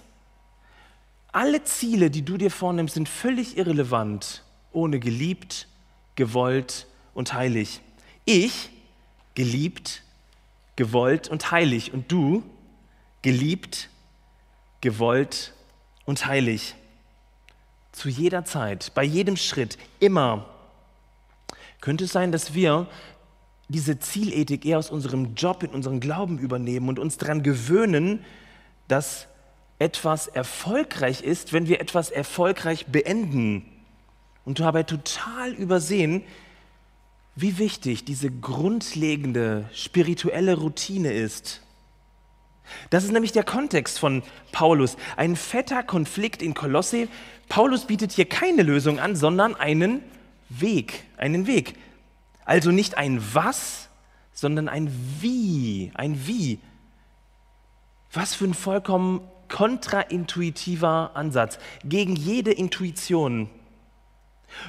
Alle 1.33 1.63
Ziele, 1.63 2.11
die 2.11 2.21
du 2.23 2.37
dir 2.37 2.51
vornimmst, 2.51 2.93
sind 2.93 3.09
völlig 3.09 3.57
irrelevant, 3.57 4.43
ohne 4.71 4.99
geliebt, 4.99 5.67
gewollt 6.15 6.85
und 7.15 7.33
heilig. 7.33 7.81
Ich, 8.23 8.69
geliebt, 9.33 10.03
gewollt 10.75 11.27
und 11.29 11.49
heilig. 11.51 11.91
Und 11.91 12.11
du, 12.11 12.43
geliebt, 13.23 13.89
gewollt 14.81 15.53
und 16.05 16.23
heilig. 16.27 16.75
Zu 17.91 18.09
jeder 18.09 18.45
Zeit, 18.45 18.91
bei 18.93 19.03
jedem 19.03 19.35
Schritt, 19.35 19.79
immer 19.99 20.47
könnte 21.81 22.03
es 22.03 22.11
sein, 22.11 22.31
dass 22.31 22.53
wir 22.53 22.87
diese 23.69 23.97
Zielethik 23.99 24.65
eher 24.65 24.77
aus 24.77 24.91
unserem 24.91 25.33
Job, 25.33 25.63
in 25.63 25.71
unserem 25.71 25.99
Glauben 25.99 26.37
übernehmen 26.37 26.89
und 26.89 26.99
uns 26.99 27.17
daran 27.17 27.41
gewöhnen, 27.41 28.23
dass 28.87 29.27
etwas 29.83 30.27
erfolgreich 30.27 31.21
ist, 31.21 31.51
wenn 31.51 31.67
wir 31.67 31.81
etwas 31.81 32.09
erfolgreich 32.09 32.85
beenden. 32.85 33.69
Und 34.45 34.61
dabei 34.61 34.83
total 34.83 35.51
übersehen, 35.51 36.23
wie 37.35 37.57
wichtig 37.57 38.05
diese 38.05 38.31
grundlegende 38.31 39.69
spirituelle 39.73 40.55
Routine 40.55 41.11
ist. 41.11 41.61
Das 42.91 43.03
ist 43.03 43.11
nämlich 43.11 43.33
der 43.33 43.43
Kontext 43.43 43.99
von 43.99 44.23
Paulus. 44.53 44.95
Ein 45.17 45.35
fetter 45.35 45.83
Konflikt 45.83 46.41
in 46.41 46.53
Kolosse. 46.53 47.09
Paulus 47.49 47.85
bietet 47.85 48.13
hier 48.13 48.25
keine 48.25 48.63
Lösung 48.63 48.99
an, 48.99 49.17
sondern 49.17 49.53
einen 49.53 50.01
Weg, 50.47 51.03
einen 51.17 51.45
Weg. 51.45 51.75
Also 52.45 52.71
nicht 52.71 52.97
ein 52.97 53.21
Was, 53.33 53.89
sondern 54.31 54.69
ein 54.69 54.89
Wie, 55.19 55.91
ein 55.93 56.25
Wie. 56.25 56.59
Was 58.13 58.33
für 58.33 58.45
ein 58.45 58.53
vollkommen 58.53 59.27
kontraintuitiver 59.53 61.11
Ansatz, 61.13 61.59
gegen 61.85 62.15
jede 62.15 62.51
Intuition. 62.51 63.49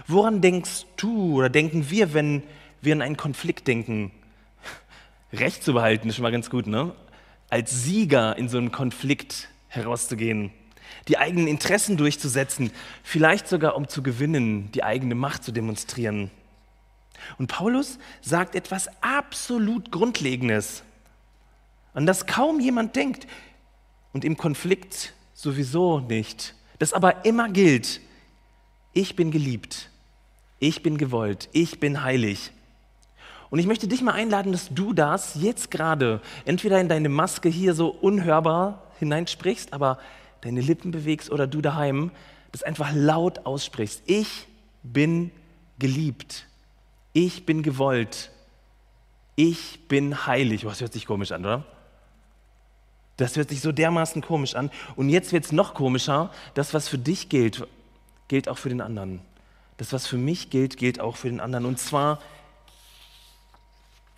Woran 0.06 0.42
denkst 0.42 0.84
du 0.96 1.38
oder 1.38 1.48
denken 1.48 1.88
wir, 1.88 2.12
wenn 2.12 2.42
wir 2.82 2.92
an 2.92 3.00
einen 3.02 3.16
Konflikt 3.16 3.66
denken? 3.66 4.12
Recht 5.32 5.64
zu 5.64 5.72
behalten 5.72 6.10
ist 6.10 6.16
schon 6.16 6.22
mal 6.22 6.32
ganz 6.32 6.50
gut, 6.50 6.66
ne? 6.66 6.92
Als 7.48 7.84
Sieger 7.84 8.36
in 8.36 8.50
so 8.50 8.58
einen 8.58 8.72
Konflikt 8.72 9.48
herauszugehen 9.68 10.52
die 11.08 11.18
eigenen 11.18 11.46
Interessen 11.46 11.96
durchzusetzen, 11.96 12.70
vielleicht 13.02 13.48
sogar 13.48 13.76
um 13.76 13.88
zu 13.88 14.02
gewinnen, 14.02 14.70
die 14.72 14.84
eigene 14.84 15.14
Macht 15.14 15.44
zu 15.44 15.52
demonstrieren. 15.52 16.30
Und 17.38 17.46
Paulus 17.48 17.98
sagt 18.20 18.54
etwas 18.54 18.88
absolut 19.00 19.90
Grundlegendes, 19.90 20.82
an 21.92 22.06
das 22.06 22.26
kaum 22.26 22.60
jemand 22.60 22.96
denkt 22.96 23.26
und 24.14 24.24
im 24.24 24.38
Konflikt 24.38 25.12
sowieso 25.34 26.00
nicht, 26.00 26.54
das 26.78 26.94
aber 26.94 27.26
immer 27.26 27.50
gilt. 27.50 28.00
Ich 28.94 29.16
bin 29.16 29.30
geliebt, 29.30 29.90
ich 30.60 30.82
bin 30.82 30.96
gewollt, 30.96 31.50
ich 31.52 31.80
bin 31.80 32.02
heilig. 32.02 32.52
Und 33.50 33.58
ich 33.58 33.66
möchte 33.66 33.86
dich 33.86 34.02
mal 34.02 34.12
einladen, 34.12 34.52
dass 34.52 34.70
du 34.70 34.94
das 34.94 35.34
jetzt 35.40 35.70
gerade 35.70 36.20
entweder 36.44 36.80
in 36.80 36.88
deine 36.88 37.08
Maske 37.08 37.48
hier 37.48 37.74
so 37.74 37.88
unhörbar 37.88 38.82
hineinsprichst, 38.98 39.72
aber 39.72 39.98
deine 40.40 40.60
Lippen 40.60 40.90
bewegst 40.90 41.30
oder 41.30 41.46
du 41.46 41.60
daheim 41.60 42.10
das 42.52 42.62
einfach 42.62 42.92
laut 42.94 43.46
aussprichst. 43.46 44.02
Ich 44.06 44.46
bin 44.82 45.30
geliebt. 45.78 46.46
Ich 47.12 47.46
bin 47.46 47.62
gewollt. 47.62 48.30
Ich 49.36 49.88
bin 49.88 50.26
heilig. 50.26 50.64
Oh, 50.64 50.68
das 50.68 50.80
hört 50.80 50.92
sich 50.92 51.06
komisch 51.06 51.32
an, 51.32 51.44
oder? 51.44 51.64
Das 53.16 53.36
hört 53.36 53.50
sich 53.50 53.60
so 53.60 53.72
dermaßen 53.72 54.22
komisch 54.22 54.54
an. 54.54 54.70
Und 54.96 55.08
jetzt 55.08 55.32
wird 55.32 55.44
es 55.44 55.52
noch 55.52 55.74
komischer. 55.74 56.30
Das, 56.54 56.74
was 56.74 56.88
für 56.88 56.98
dich 56.98 57.28
gilt, 57.28 57.66
gilt 58.28 58.48
auch 58.48 58.58
für 58.58 58.68
den 58.68 58.80
anderen. 58.80 59.20
Das, 59.76 59.92
was 59.92 60.06
für 60.06 60.16
mich 60.16 60.50
gilt, 60.50 60.76
gilt 60.76 61.00
auch 61.00 61.16
für 61.16 61.28
den 61.28 61.40
anderen. 61.40 61.64
Und 61.64 61.78
zwar 61.78 62.20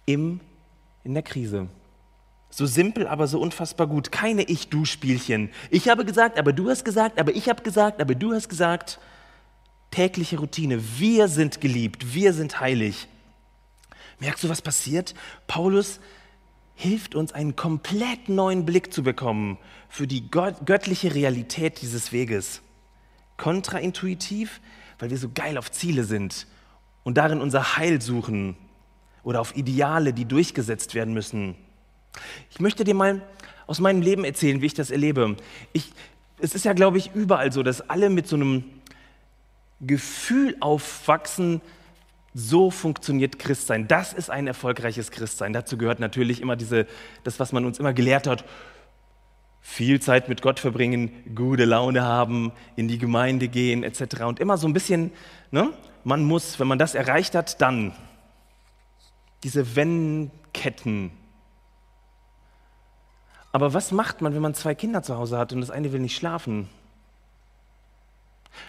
im, 0.07 0.41
in 1.05 1.15
der 1.15 1.23
Krise. 1.23 1.69
So 2.49 2.65
simpel, 2.65 3.07
aber 3.07 3.27
so 3.27 3.41
unfassbar 3.41 3.87
gut. 3.87 4.13
Keine 4.13 4.43
Ich-Du-Spielchen. 4.45 5.51
Ich 5.71 5.89
habe 5.89 6.05
gesagt, 6.05 6.39
aber 6.39 6.53
du 6.53 6.71
hast 6.71 6.85
gesagt, 6.85 7.19
aber 7.19 7.35
ich 7.35 7.49
habe 7.49 7.63
gesagt, 7.63 8.01
aber 8.01 8.15
du 8.15 8.33
hast 8.33 8.49
gesagt. 8.49 8.99
Tägliche 9.91 10.39
Routine. 10.39 10.83
Wir 10.99 11.29
sind 11.29 11.61
geliebt, 11.61 12.15
wir 12.15 12.33
sind 12.33 12.61
heilig. 12.61 13.09
Merkst 14.19 14.45
du, 14.45 14.49
was 14.49 14.63
passiert? 14.63 15.15
Paulus 15.47 16.01
hilft 16.77 17.15
uns, 17.15 17.33
einen 17.33 17.57
komplett 17.57 18.29
neuen 18.29 18.65
Blick 18.67 18.93
zu 18.93 19.03
bekommen 19.03 19.59
für 19.89 20.07
die 20.07 20.31
göttliche 20.31 21.15
Realität 21.15 21.81
dieses 21.83 22.13
Weges. 22.13 22.61
Kontraintuitiv, 23.39 24.61
weil 24.99 25.11
wir 25.11 25.19
so 25.19 25.31
geil 25.35 25.59
auf 25.59 25.73
Ziele 25.73 26.05
sind 26.05 26.47
und 27.03 27.17
darin 27.17 27.41
unser 27.41 27.77
Heil 27.77 28.01
suchen 28.01 28.57
oder 29.25 29.41
auf 29.41 29.57
Ideale, 29.57 30.13
die 30.13 30.27
durchgesetzt 30.27 30.95
werden 30.95 31.15
müssen. 31.15 31.57
Ich 32.51 32.61
möchte 32.61 32.85
dir 32.85 32.95
mal 32.95 33.23
aus 33.67 33.81
meinem 33.81 34.03
Leben 34.03 34.25
erzählen, 34.25 34.61
wie 34.61 34.67
ich 34.67 34.75
das 34.75 34.91
erlebe. 34.91 35.37
Ich, 35.73 35.93
es 36.39 36.55
ist 36.55 36.65
ja, 36.65 36.75
glaube 36.75 36.99
ich, 36.99 37.15
überall 37.15 37.53
so, 37.53 37.63
dass 37.63 37.89
alle 37.89 38.11
mit 38.11 38.29
so 38.29 38.37
einem 38.37 38.65
Gefühl 39.81 40.57
aufwachsen, 40.61 41.61
so 42.39 42.71
funktioniert 42.71 43.39
Christsein. 43.39 43.89
Das 43.89 44.13
ist 44.13 44.31
ein 44.31 44.47
erfolgreiches 44.47 45.11
Christsein. 45.11 45.53
Dazu 45.53 45.79
gehört 45.79 46.01
natürlich 46.01 46.43
immer 46.43 46.55
diese, 46.57 46.87
das, 47.25 47.41
was 47.41 47.53
man 47.53 47.65
uns 47.65 47.79
immer 47.79 47.95
gelehrt 47.95 48.27
hat, 48.27 48.45
viel 49.63 50.01
Zeit 50.01 50.29
mit 50.29 50.43
Gott 50.43 50.61
verbringen, 50.61 51.11
gute 51.35 51.65
Laune 51.65 52.03
haben, 52.03 52.53
in 52.77 52.89
die 52.89 52.99
Gemeinde 52.99 53.49
gehen 53.49 53.83
etc. 53.83 54.25
Und 54.25 54.39
immer 54.39 54.59
so 54.59 54.69
ein 54.69 54.73
bisschen, 54.73 55.13
ne? 55.51 55.73
man 56.05 56.25
muss, 56.25 56.61
wenn 56.61 56.69
man 56.69 56.79
das 56.79 56.95
erreicht 56.95 57.35
hat, 57.35 57.61
dann 57.61 57.93
diese 59.43 59.75
Wenn-Ketten 59.75 61.11
aber 63.57 63.73
was 63.73 63.91
macht 63.91 64.21
man, 64.21 64.35
wenn 64.35 64.43
man 64.43 64.53
zwei 64.53 64.75
Kinder 64.75 65.03
zu 65.03 65.17
Hause 65.17 65.39
hat 65.39 65.55
und 65.55 65.63
das 65.63 65.71
eine 65.71 65.91
will 65.91 66.01
nicht 66.01 66.15
schlafen? 66.15 66.69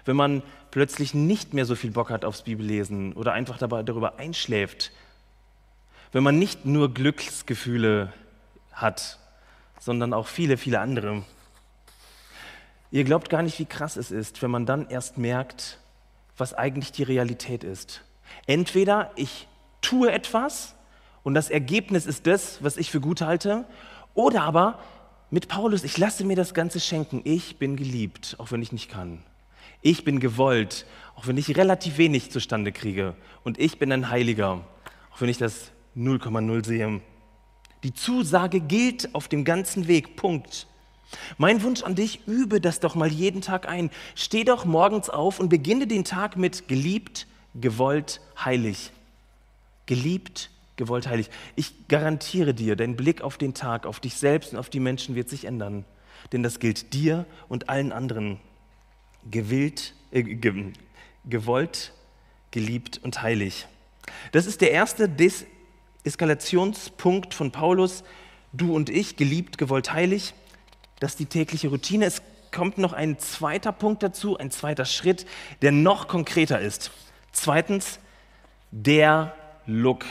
Wenn 0.06 0.16
man 0.16 0.44
plötzlich 0.72 1.14
nicht 1.14 1.54
mehr 1.54 1.66
so 1.66 1.76
viel 1.76 1.92
Bock 1.92 2.10
hat 2.10 2.26
aufs 2.26 2.44
Bibellesen 2.44 3.14
oder 3.14 3.34
einfach 3.34 3.58
dabei, 3.58 3.84
darüber 3.84 4.20
einschläft? 4.20 4.92
Wenn 6.12 6.24
man 6.24 6.40
nicht 6.40 6.66
nur 6.66 6.94
Glücksgefühle 6.94 8.14
hat, 8.72 9.20
sondern 9.80 10.14
auch 10.14 10.28
viele, 10.28 10.58
viele 10.58 10.80
andere? 10.80 11.24
Ihr 12.92 13.04
glaubt 13.04 13.30
gar 13.30 13.42
nicht, 13.42 13.60
wie 13.60 13.66
krass 13.66 13.98
es 13.98 14.12
ist, 14.12 14.42
wenn 14.42 14.52
man 14.52 14.66
dann 14.66 14.90
erst 14.90 15.18
merkt, 15.18 15.80
was 16.38 16.54
eigentlich 16.54 16.92
die 16.92 17.04
Realität 17.04 17.64
ist. 17.64 18.02
Entweder 18.46 19.12
ich 19.16 19.48
tue 19.82 20.12
etwas 20.12 20.76
und 21.24 21.34
das 21.34 21.50
Ergebnis 21.50 22.06
ist 22.06 22.28
das, 22.28 22.64
was 22.64 22.78
ich 22.78 22.92
für 22.92 23.02
gut 23.02 23.22
halte, 23.22 23.66
oder 24.14 24.44
aber 24.44 24.80
mit 25.30 25.50
Paulus, 25.50 25.84
ich 25.84 25.98
lasse 25.98 26.24
mir 26.24 26.36
das 26.36 26.54
Ganze 26.54 26.80
schenken. 26.80 27.22
Ich 27.26 27.60
bin 27.60 27.76
geliebt, 27.76 28.36
auch 28.40 28.52
wenn 28.52 28.62
ich 28.62 28.72
nicht 28.72 28.90
kann. 28.90 29.22
Ich 29.82 30.04
bin 30.04 30.20
gewollt, 30.20 30.86
auch 31.16 31.28
wenn 31.28 31.38
ich 31.38 31.56
relativ 31.56 31.98
wenig 31.98 32.32
zustande 32.32 32.72
kriege. 32.72 33.16
Und 33.44 33.60
ich 33.60 33.80
bin 33.80 33.92
ein 33.92 34.10
Heiliger, 34.10 34.66
auch 35.12 35.22
wenn 35.22 35.30
ich 35.30 35.38
das 35.38 35.72
0,0 35.96 36.66
sehe. 36.66 37.02
Die 37.84 37.94
Zusage 37.94 38.60
gilt 38.60 39.14
auf 39.14 39.28
dem 39.28 39.44
ganzen 39.44 39.88
Weg. 39.88 40.16
Punkt. 40.16 40.68
Mein 41.38 41.64
Wunsch 41.64 41.84
an 41.84 41.96
dich, 41.96 42.28
übe 42.28 42.60
das 42.60 42.80
doch 42.80 42.96
mal 42.96 43.12
jeden 43.12 43.42
Tag 43.42 43.68
ein. 43.68 43.90
Steh 44.16 44.44
doch 44.44 44.66
morgens 44.66 45.10
auf 45.10 45.40
und 45.40 45.50
beginne 45.50 45.88
den 45.88 46.04
Tag 46.04 46.38
mit 46.38 46.68
geliebt, 46.68 47.28
gewollt, 47.56 48.20
heilig. 48.44 48.92
Geliebt, 49.86 50.50
gewollt 50.76 51.08
heilig. 51.08 51.30
Ich 51.56 51.88
garantiere 51.88 52.54
dir, 52.54 52.76
dein 52.76 52.96
Blick 52.96 53.22
auf 53.22 53.38
den 53.38 53.54
Tag, 53.54 53.86
auf 53.86 54.00
dich 54.00 54.16
selbst 54.16 54.54
und 54.54 54.60
auf 54.60 54.70
die 54.70 54.80
Menschen 54.80 55.16
wird 55.16 55.30
sich 55.30 55.46
ändern. 55.46 55.86
Denn 56.32 56.44
das 56.44 56.60
gilt 56.60 56.94
dir 56.94 57.26
und 57.48 57.70
allen 57.70 57.92
anderen. 57.92 58.40
Gewillt, 59.30 59.94
äh, 60.12 60.24
ge 60.24 60.72
gewollt, 61.26 61.92
geliebt 62.52 63.02
und 63.04 63.22
heilig. 63.22 63.68
Das 64.32 64.46
ist 64.46 64.62
der 64.62 64.72
erste 64.72 65.10
Deseskalationspunkt 65.10 67.34
von 67.34 67.52
Paulus 67.52 68.06
du 68.54 68.76
und 68.76 68.90
ich, 68.90 69.18
geliebt, 69.18 69.58
gewollt, 69.58 69.94
heilig. 69.94 70.34
Das 71.00 71.12
ist 71.12 71.20
die 71.20 71.26
tägliche 71.26 71.70
Routine. 71.70 72.06
Es 72.06 72.22
kommt 72.52 72.78
noch 72.78 72.94
ein 72.94 73.20
zweiter 73.20 73.72
Punkt 73.72 74.04
dazu, 74.04 74.38
ein 74.38 74.52
zweiter 74.52 74.86
Schritt, 74.86 75.26
der 75.62 75.72
noch 75.72 76.08
konkreter 76.08 76.60
ist. 76.60 76.92
Zweitens, 77.32 78.00
der 78.72 79.36
Look. 79.66 80.06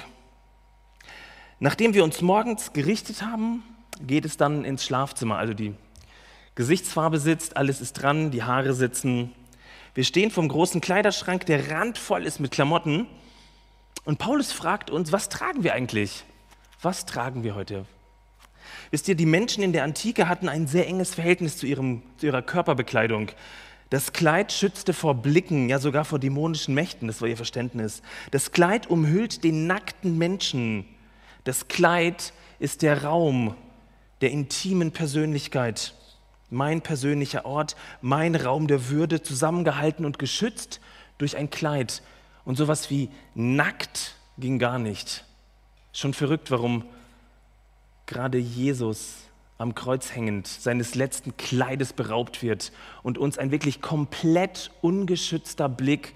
Nachdem 1.58 1.94
wir 1.94 2.04
uns 2.04 2.20
morgens 2.20 2.72
gerichtet 2.72 3.22
haben, 3.22 3.62
geht 4.00 4.26
es 4.26 4.36
dann 4.36 4.64
ins 4.64 4.84
Schlafzimmer. 4.84 5.38
Also 5.38 5.54
die 5.54 5.74
Gesichtsfarbe 6.56 7.18
sitzt, 7.18 7.56
alles 7.56 7.80
ist 7.80 7.92
dran, 7.92 8.30
die 8.30 8.42
Haare 8.42 8.72
sitzen. 8.72 9.30
Wir 9.94 10.04
stehen 10.04 10.30
vom 10.30 10.48
großen 10.48 10.80
Kleiderschrank, 10.80 11.46
der 11.46 11.70
randvoll 11.70 12.24
ist 12.24 12.40
mit 12.40 12.50
Klamotten. 12.50 13.06
Und 14.04 14.18
Paulus 14.18 14.52
fragt 14.52 14.90
uns, 14.90 15.12
was 15.12 15.28
tragen 15.28 15.64
wir 15.64 15.74
eigentlich? 15.74 16.24
Was 16.80 17.04
tragen 17.04 17.44
wir 17.44 17.54
heute? 17.54 17.84
Wisst 18.90 19.06
ihr, 19.06 19.16
die 19.16 19.26
Menschen 19.26 19.62
in 19.62 19.74
der 19.74 19.84
Antike 19.84 20.28
hatten 20.28 20.48
ein 20.48 20.66
sehr 20.66 20.86
enges 20.86 21.14
Verhältnis 21.14 21.58
zu, 21.58 21.66
ihrem, 21.66 22.02
zu 22.16 22.26
ihrer 22.26 22.42
Körperbekleidung. 22.42 23.30
Das 23.90 24.14
Kleid 24.14 24.50
schützte 24.50 24.94
vor 24.94 25.14
Blicken, 25.14 25.68
ja 25.68 25.78
sogar 25.78 26.06
vor 26.06 26.18
dämonischen 26.18 26.74
Mächten, 26.74 27.06
das 27.06 27.20
war 27.20 27.28
ihr 27.28 27.36
Verständnis. 27.36 28.02
Das 28.30 28.50
Kleid 28.50 28.88
umhüllt 28.88 29.44
den 29.44 29.66
nackten 29.66 30.16
Menschen. 30.16 30.86
Das 31.44 31.68
Kleid 31.68 32.32
ist 32.58 32.80
der 32.80 33.04
Raum 33.04 33.54
der 34.22 34.30
intimen 34.30 34.92
Persönlichkeit, 34.92 35.94
mein 36.50 36.80
persönlicher 36.80 37.44
Ort, 37.44 37.76
mein 38.00 38.34
Raum 38.34 38.66
der 38.66 38.88
Würde, 38.88 39.22
zusammengehalten 39.22 40.04
und 40.04 40.18
geschützt 40.18 40.80
durch 41.18 41.36
ein 41.36 41.50
Kleid. 41.50 42.02
Und 42.44 42.56
sowas 42.56 42.90
wie 42.90 43.10
nackt 43.34 44.14
ging 44.38 44.58
gar 44.58 44.78
nicht. 44.78 45.24
Schon 45.92 46.14
verrückt, 46.14 46.50
warum 46.50 46.84
gerade 48.06 48.38
Jesus 48.38 49.16
am 49.58 49.74
Kreuz 49.74 50.14
hängend 50.14 50.46
seines 50.46 50.94
letzten 50.94 51.36
Kleides 51.36 51.92
beraubt 51.92 52.42
wird 52.42 52.72
und 53.02 53.18
uns 53.18 53.38
ein 53.38 53.50
wirklich 53.50 53.80
komplett 53.80 54.70
ungeschützter 54.82 55.68
Blick 55.68 56.14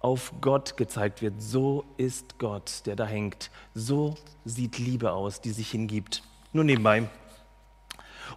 auf 0.00 0.32
Gott 0.40 0.76
gezeigt 0.76 1.22
wird. 1.22 1.34
So 1.42 1.84
ist 1.96 2.38
Gott, 2.38 2.86
der 2.86 2.96
da 2.96 3.04
hängt. 3.04 3.50
So 3.74 4.16
sieht 4.44 4.78
Liebe 4.78 5.12
aus, 5.12 5.40
die 5.40 5.50
sich 5.50 5.70
hingibt. 5.70 6.22
Nur 6.52 6.64
nebenbei. 6.64 7.08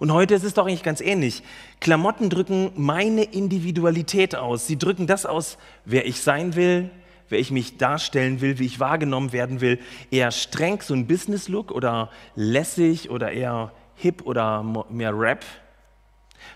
Und 0.01 0.11
heute 0.11 0.33
ist 0.33 0.43
es 0.43 0.55
doch 0.55 0.65
eigentlich 0.65 0.81
ganz 0.81 0.99
ähnlich. 0.99 1.43
Klamotten 1.79 2.31
drücken 2.31 2.71
meine 2.75 3.21
Individualität 3.21 4.35
aus. 4.35 4.65
Sie 4.65 4.79
drücken 4.79 5.05
das 5.05 5.27
aus, 5.27 5.59
wer 5.85 6.07
ich 6.07 6.21
sein 6.21 6.55
will, 6.55 6.89
wer 7.29 7.37
ich 7.37 7.51
mich 7.51 7.77
darstellen 7.77 8.41
will, 8.41 8.57
wie 8.57 8.65
ich 8.65 8.79
wahrgenommen 8.79 9.31
werden 9.31 9.61
will. 9.61 9.77
Eher 10.09 10.31
streng, 10.31 10.81
so 10.81 10.95
ein 10.95 11.05
Business-Look 11.05 11.69
oder 11.69 12.09
lässig 12.33 13.11
oder 13.11 13.31
eher 13.31 13.73
hip 13.93 14.23
oder 14.25 14.63
mehr 14.89 15.15
Rap. 15.15 15.45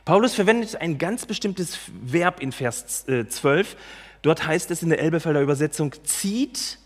Paulus 0.06 0.34
verwendet 0.34 0.82
ein 0.82 0.98
ganz 0.98 1.28
bestimmtes 1.28 1.78
Verb 2.02 2.40
in 2.40 2.52
Vers 2.52 3.06
12. 3.06 3.74
Äh, 3.74 3.78
Dort 4.24 4.48
heißt 4.48 4.72
es 4.72 4.82
in 4.82 4.90
der 4.90 4.98
Elbefelder 4.98 5.42
Übersetzung, 5.42 5.94
zieht 6.04 6.80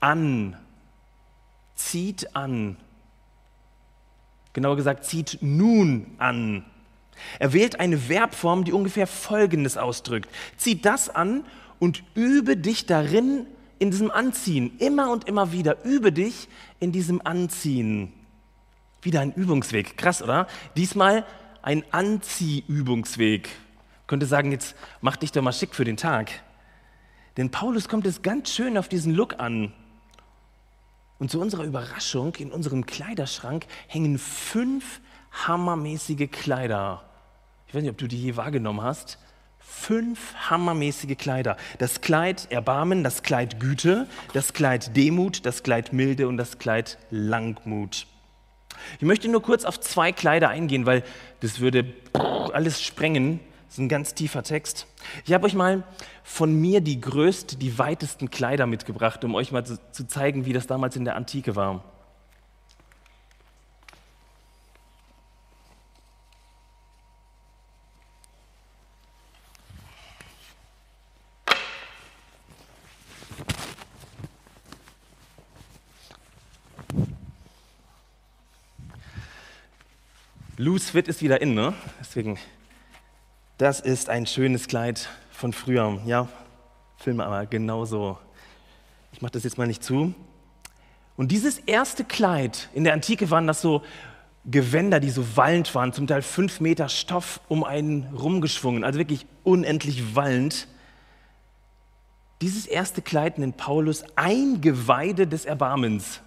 an. 0.00 0.56
Zieht 1.76 2.34
an. 2.34 2.76
Genauer 4.56 4.76
gesagt, 4.76 5.04
zieht 5.04 5.36
nun 5.42 6.06
an. 6.16 6.64
Er 7.38 7.52
wählt 7.52 7.78
eine 7.78 7.98
Verbform, 7.98 8.64
die 8.64 8.72
ungefähr 8.72 9.06
Folgendes 9.06 9.76
ausdrückt. 9.76 10.30
Zieht 10.56 10.86
das 10.86 11.14
an 11.14 11.44
und 11.78 12.02
übe 12.14 12.56
dich 12.56 12.86
darin 12.86 13.44
in 13.78 13.90
diesem 13.90 14.10
Anziehen. 14.10 14.72
Immer 14.78 15.12
und 15.12 15.28
immer 15.28 15.52
wieder. 15.52 15.84
Übe 15.84 16.10
dich 16.10 16.48
in 16.80 16.90
diesem 16.90 17.20
Anziehen. 17.22 18.14
Wieder 19.02 19.20
ein 19.20 19.34
Übungsweg. 19.34 19.98
Krass, 19.98 20.22
oder? 20.22 20.46
Diesmal 20.74 21.26
ein 21.60 21.84
Anziehübungsweg. 21.90 23.50
Könnte 24.06 24.24
sagen, 24.24 24.52
jetzt 24.52 24.74
mach 25.02 25.18
dich 25.18 25.32
doch 25.32 25.42
mal 25.42 25.52
schick 25.52 25.74
für 25.74 25.84
den 25.84 25.98
Tag. 25.98 26.30
Denn 27.36 27.50
Paulus 27.50 27.88
kommt 27.88 28.06
es 28.06 28.22
ganz 28.22 28.54
schön 28.54 28.78
auf 28.78 28.88
diesen 28.88 29.12
Look 29.12 29.38
an. 29.38 29.74
Und 31.18 31.30
zu 31.30 31.40
unserer 31.40 31.64
Überraschung, 31.64 32.34
in 32.36 32.52
unserem 32.52 32.84
Kleiderschrank 32.84 33.66
hängen 33.86 34.18
fünf 34.18 35.00
hammermäßige 35.46 36.30
Kleider. 36.30 37.04
Ich 37.66 37.74
weiß 37.74 37.82
nicht, 37.82 37.90
ob 37.90 37.98
du 37.98 38.06
die 38.06 38.20
je 38.20 38.36
wahrgenommen 38.36 38.82
hast. 38.82 39.18
Fünf 39.58 40.34
hammermäßige 40.34 41.16
Kleider. 41.16 41.56
Das 41.78 42.00
Kleid 42.00 42.50
Erbarmen, 42.50 43.02
das 43.02 43.22
Kleid 43.22 43.58
Güte, 43.60 44.06
das 44.32 44.52
Kleid 44.52 44.96
Demut, 44.96 45.44
das 45.44 45.62
Kleid 45.62 45.92
Milde 45.92 46.28
und 46.28 46.36
das 46.36 46.58
Kleid 46.58 46.98
Langmut. 47.10 48.06
Ich 48.98 49.06
möchte 49.06 49.28
nur 49.28 49.42
kurz 49.42 49.64
auf 49.64 49.80
zwei 49.80 50.12
Kleider 50.12 50.48
eingehen, 50.48 50.86
weil 50.86 51.02
das 51.40 51.60
würde 51.60 51.92
alles 52.52 52.82
sprengen. 52.82 53.40
Das 53.66 53.74
ist 53.74 53.78
ein 53.78 53.88
ganz 53.88 54.14
tiefer 54.14 54.42
Text. 54.42 54.86
Ich 55.24 55.32
habe 55.32 55.46
euch 55.46 55.54
mal 55.54 55.82
von 56.22 56.54
mir 56.60 56.80
die 56.80 57.00
größten, 57.00 57.58
die 57.58 57.78
weitesten 57.78 58.30
Kleider 58.30 58.66
mitgebracht, 58.66 59.24
um 59.24 59.34
euch 59.34 59.52
mal 59.52 59.66
zu, 59.66 59.78
zu 59.92 60.06
zeigen, 60.06 60.46
wie 60.46 60.52
das 60.52 60.66
damals 60.66 60.96
in 60.96 61.04
der 61.04 61.16
Antike 61.16 61.56
war. 61.56 61.84
Loose 80.58 80.90
Fit 80.90 81.06
ist 81.08 81.20
wieder 81.20 81.42
in, 81.42 81.54
ne? 81.54 81.74
Deswegen, 82.00 82.38
das 83.58 83.80
ist 83.80 84.10
ein 84.10 84.26
schönes 84.26 84.68
Kleid 84.68 85.08
von 85.30 85.52
früher. 85.52 86.00
Ja, 86.04 86.28
Filme 86.98 87.24
aber 87.24 87.46
genauso. 87.46 88.18
Ich 89.12 89.22
mache 89.22 89.32
das 89.32 89.44
jetzt 89.44 89.56
mal 89.56 89.66
nicht 89.66 89.82
zu. 89.82 90.14
Und 91.16 91.32
dieses 91.32 91.58
erste 91.58 92.04
Kleid, 92.04 92.68
in 92.74 92.84
der 92.84 92.92
Antike 92.92 93.30
waren 93.30 93.46
das 93.46 93.62
so 93.62 93.82
Gewänder, 94.44 95.00
die 95.00 95.10
so 95.10 95.36
wallend 95.36 95.74
waren, 95.74 95.92
zum 95.92 96.06
Teil 96.06 96.22
fünf 96.22 96.60
Meter 96.60 96.88
Stoff 96.88 97.40
um 97.48 97.64
einen 97.64 98.04
rumgeschwungen, 98.14 98.84
also 98.84 98.98
wirklich 98.98 99.26
unendlich 99.42 100.14
wallend. 100.14 100.68
Dieses 102.42 102.66
erste 102.66 103.00
Kleid 103.00 103.38
nennt 103.38 103.56
Paulus 103.56 104.04
Eingeweide 104.14 105.26
des 105.26 105.46
Erbarmens. 105.46 106.20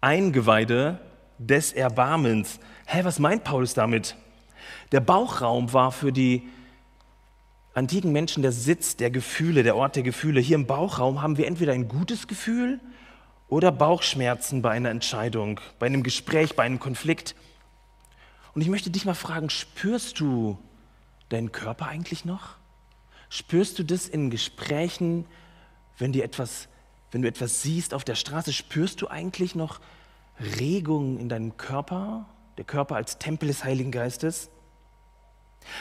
Eingeweide 0.00 0.98
des 1.38 1.72
Erbarmens. 1.72 2.58
Hä, 2.86 3.00
was 3.04 3.20
meint 3.20 3.44
Paulus 3.44 3.74
damit? 3.74 4.16
Der 4.92 5.00
Bauchraum 5.00 5.72
war 5.72 5.92
für 5.92 6.12
die 6.12 6.48
antiken 7.74 8.12
Menschen 8.12 8.42
der 8.42 8.52
Sitz 8.52 8.96
der 8.96 9.10
Gefühle, 9.10 9.62
der 9.62 9.76
Ort 9.76 9.96
der 9.96 10.02
Gefühle. 10.02 10.40
Hier 10.40 10.56
im 10.56 10.66
Bauchraum 10.66 11.22
haben 11.22 11.36
wir 11.36 11.46
entweder 11.46 11.72
ein 11.72 11.88
gutes 11.88 12.26
Gefühl 12.26 12.80
oder 13.48 13.72
Bauchschmerzen 13.72 14.62
bei 14.62 14.70
einer 14.70 14.90
Entscheidung, 14.90 15.60
bei 15.78 15.86
einem 15.86 16.02
Gespräch, 16.02 16.56
bei 16.56 16.64
einem 16.64 16.80
Konflikt. 16.80 17.34
Und 18.54 18.62
ich 18.62 18.68
möchte 18.68 18.90
dich 18.90 19.04
mal 19.04 19.14
fragen, 19.14 19.50
spürst 19.50 20.20
du 20.20 20.58
deinen 21.28 21.52
Körper 21.52 21.86
eigentlich 21.86 22.24
noch? 22.24 22.56
Spürst 23.28 23.78
du 23.78 23.84
das 23.84 24.08
in 24.08 24.30
Gesprächen, 24.30 25.26
wenn, 25.98 26.12
dir 26.12 26.24
etwas, 26.24 26.68
wenn 27.10 27.22
du 27.22 27.28
etwas 27.28 27.62
siehst 27.62 27.94
auf 27.94 28.04
der 28.04 28.14
Straße, 28.14 28.52
spürst 28.52 29.02
du 29.02 29.08
eigentlich 29.08 29.54
noch 29.54 29.80
Regungen 30.58 31.18
in 31.18 31.28
deinem 31.28 31.56
Körper, 31.56 32.26
der 32.58 32.64
Körper 32.64 32.96
als 32.96 33.18
Tempel 33.18 33.48
des 33.48 33.64
Heiligen 33.64 33.92
Geistes. 33.92 34.50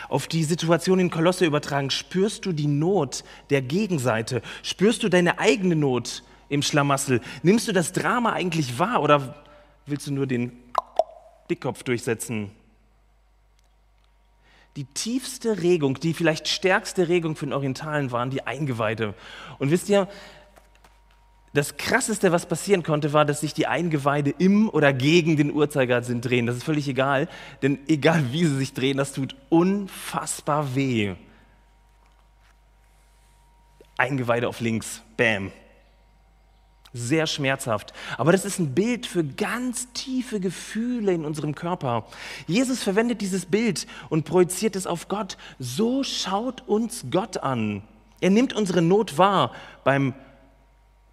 Auf 0.09 0.27
die 0.27 0.43
Situation 0.43 0.99
in 0.99 1.09
Kolosse 1.09 1.45
übertragen, 1.45 1.89
spürst 1.89 2.45
du 2.45 2.51
die 2.51 2.67
Not 2.67 3.23
der 3.49 3.61
Gegenseite? 3.61 4.41
Spürst 4.63 5.03
du 5.03 5.09
deine 5.09 5.39
eigene 5.39 5.75
Not 5.75 6.23
im 6.49 6.61
Schlamassel? 6.61 7.21
Nimmst 7.41 7.67
du 7.67 7.73
das 7.73 7.93
Drama 7.93 8.33
eigentlich 8.33 8.79
wahr 8.79 9.01
oder 9.01 9.43
willst 9.85 10.07
du 10.07 10.13
nur 10.13 10.27
den 10.27 10.51
Dickkopf 11.49 11.83
durchsetzen? 11.83 12.51
Die 14.75 14.85
tiefste 14.85 15.63
Regung, 15.63 15.99
die 15.99 16.13
vielleicht 16.13 16.47
stärkste 16.47 17.07
Regung 17.07 17.35
für 17.35 17.47
den 17.47 17.53
Orientalen 17.53 18.11
waren 18.11 18.29
die 18.29 18.45
Eingeweide. 18.45 19.15
Und 19.57 19.71
wisst 19.71 19.89
ihr, 19.89 20.07
das 21.53 21.77
Krasseste, 21.77 22.31
was 22.31 22.45
passieren 22.45 22.83
konnte, 22.83 23.13
war, 23.13 23.25
dass 23.25 23.41
sich 23.41 23.53
die 23.53 23.67
Eingeweide 23.67 24.31
im 24.37 24.69
oder 24.69 24.93
gegen 24.93 25.37
den 25.37 25.51
Uhrzeigersinn 25.51 26.21
drehen. 26.21 26.45
Das 26.45 26.57
ist 26.57 26.63
völlig 26.63 26.87
egal, 26.87 27.27
denn 27.61 27.79
egal 27.87 28.31
wie 28.31 28.45
sie 28.45 28.57
sich 28.57 28.73
drehen, 28.73 28.97
das 28.97 29.13
tut 29.13 29.35
unfassbar 29.49 30.75
weh. 30.75 31.15
Eingeweide 33.97 34.47
auf 34.47 34.59
links, 34.59 35.01
bam. 35.15 35.51
Sehr 36.93 37.27
schmerzhaft. 37.27 37.93
Aber 38.17 38.31
das 38.31 38.45
ist 38.45 38.59
ein 38.59 38.73
Bild 38.73 39.05
für 39.05 39.23
ganz 39.23 39.91
tiefe 39.93 40.39
Gefühle 40.39 41.13
in 41.13 41.25
unserem 41.25 41.55
Körper. 41.55 42.05
Jesus 42.47 42.83
verwendet 42.83 43.21
dieses 43.21 43.45
Bild 43.45 43.87
und 44.09 44.25
projiziert 44.25 44.75
es 44.75 44.87
auf 44.87 45.07
Gott. 45.07 45.37
So 45.59 46.03
schaut 46.03 46.67
uns 46.67 47.05
Gott 47.11 47.37
an. 47.37 47.83
Er 48.19 48.29
nimmt 48.29 48.53
unsere 48.53 48.81
Not 48.81 49.17
wahr 49.17 49.53
beim 49.83 50.13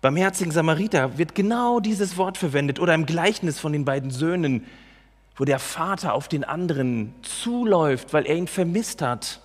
Beim 0.04 0.16
herzigen 0.16 0.52
Samariter 0.52 1.16
wird 1.16 1.34
genau 1.34 1.80
dieses 1.80 2.18
Wort 2.18 2.36
verwendet 2.36 2.78
oder 2.78 2.92
im 2.92 3.06
Gleichnis 3.06 3.58
von 3.58 3.72
den 3.72 3.86
beiden 3.86 4.10
Söhnen, 4.10 4.66
wo 5.34 5.46
der 5.46 5.58
Vater 5.58 6.12
auf 6.12 6.28
den 6.28 6.44
anderen 6.44 7.14
zuläuft, 7.22 8.12
weil 8.12 8.26
er 8.26 8.36
ihn 8.36 8.46
vermisst 8.46 9.00
hat. 9.00 9.40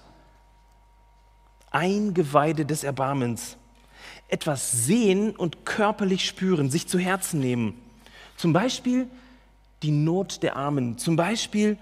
Eingeweide 1.71 2.65
des 2.65 2.83
Erbarmens. 2.83 3.55
Etwas 4.27 4.85
sehen 4.85 5.33
und 5.33 5.65
körperlich 5.65 6.27
spüren, 6.27 6.69
sich 6.69 6.89
zu 6.89 6.99
Herzen 6.99 7.39
nehmen. 7.39 7.79
Zum 8.35 8.51
Beispiel 8.51 9.07
die 9.81 9.91
Not 9.91 10.43
der 10.43 10.57
Armen, 10.57 10.97
zum 10.97 11.15
Beispiel 11.15 11.77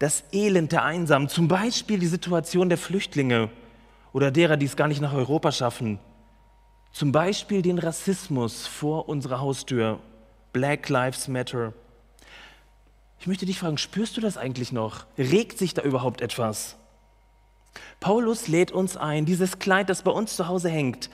das 0.00 0.24
Elend 0.32 0.72
der 0.72 0.82
Einsamen, 0.82 1.28
zum 1.28 1.46
Beispiel 1.46 2.00
die 2.00 2.08
Situation 2.08 2.68
der 2.68 2.78
Flüchtlinge 2.78 3.48
oder 4.12 4.32
derer, 4.32 4.56
die 4.56 4.66
es 4.66 4.74
gar 4.74 4.88
nicht 4.88 5.00
nach 5.00 5.14
Europa 5.14 5.52
schaffen, 5.52 6.00
zum 6.92 7.12
Beispiel 7.12 7.62
den 7.62 7.78
Rassismus 7.78 8.66
vor 8.66 9.08
unserer 9.08 9.40
Haustür, 9.40 10.00
Black 10.52 10.88
Lives 10.88 11.28
Matter. 11.28 11.72
Ich 13.20 13.26
möchte 13.26 13.46
dich 13.46 13.58
fragen, 13.58 13.78
spürst 13.78 14.16
du 14.16 14.20
das 14.20 14.36
eigentlich 14.36 14.72
noch? 14.72 15.06
Regt 15.16 15.58
sich 15.58 15.74
da 15.74 15.82
überhaupt 15.82 16.20
etwas? 16.20 16.76
Paulus 18.00 18.48
lädt 18.48 18.72
uns 18.72 18.96
ein, 18.96 19.26
dieses 19.26 19.58
Kleid, 19.58 19.88
das 19.88 20.02
bei 20.02 20.10
uns 20.10 20.36
zu 20.36 20.48
Hause 20.48 20.68
hängt, 20.68 21.10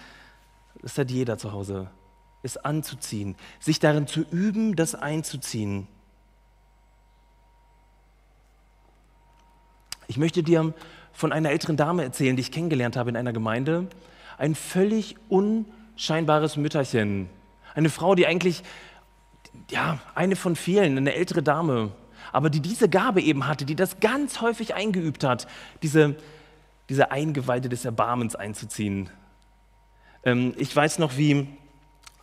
das 0.83 0.99
hat 0.99 1.11
jeder 1.11 1.39
zu 1.39 1.53
Hause, 1.53 1.91
es 2.43 2.57
anzuziehen, 2.57 3.37
sich 3.59 3.81
darin 3.81 4.07
zu 4.07 4.21
üben, 4.31 4.77
das 4.77 4.95
einzuziehen. 4.95 5.89
Ich 10.07 10.19
möchte 10.19 10.43
dir 10.43 10.75
von 11.13 11.33
einer 11.33 11.51
älteren 11.51 11.77
Dame 11.77 12.05
erzählen, 12.05 12.37
die 12.37 12.43
ich 12.43 12.53
kennengelernt 12.53 12.97
habe 12.97 13.09
in 13.11 13.17
einer 13.17 13.33
Gemeinde. 13.33 13.89
Ein 14.45 14.55
völlig 14.55 15.17
unscheinbares 15.31 16.59
Mütterchen. 16.59 17.31
Eine 17.75 17.89
Frau, 17.89 18.15
die 18.15 18.27
eigentlich, 18.27 18.63
ja, 19.71 19.99
eine 20.15 20.37
von 20.37 20.55
vielen, 20.55 20.99
eine 20.99 21.15
ältere 21.15 21.43
Dame, 21.43 21.93
aber 22.31 22.51
die 22.51 22.61
diese 22.61 22.91
Gabe 22.91 23.23
eben 23.23 23.47
hatte, 23.49 23.65
die 23.65 23.75
das 23.75 24.01
ganz 24.01 24.43
häufig 24.43 24.75
eingeübt 24.75 25.25
hat, 25.25 25.47
diese, 25.83 26.17
diese 26.91 27.11
Eingeweide 27.11 27.71
des 27.71 27.87
Erbarmens 27.87 28.37
einzuziehen. 28.37 29.09
Ähm, 30.25 30.53
ich 30.59 30.77
weiß 30.77 30.99
noch, 30.99 31.17
wie 31.17 31.49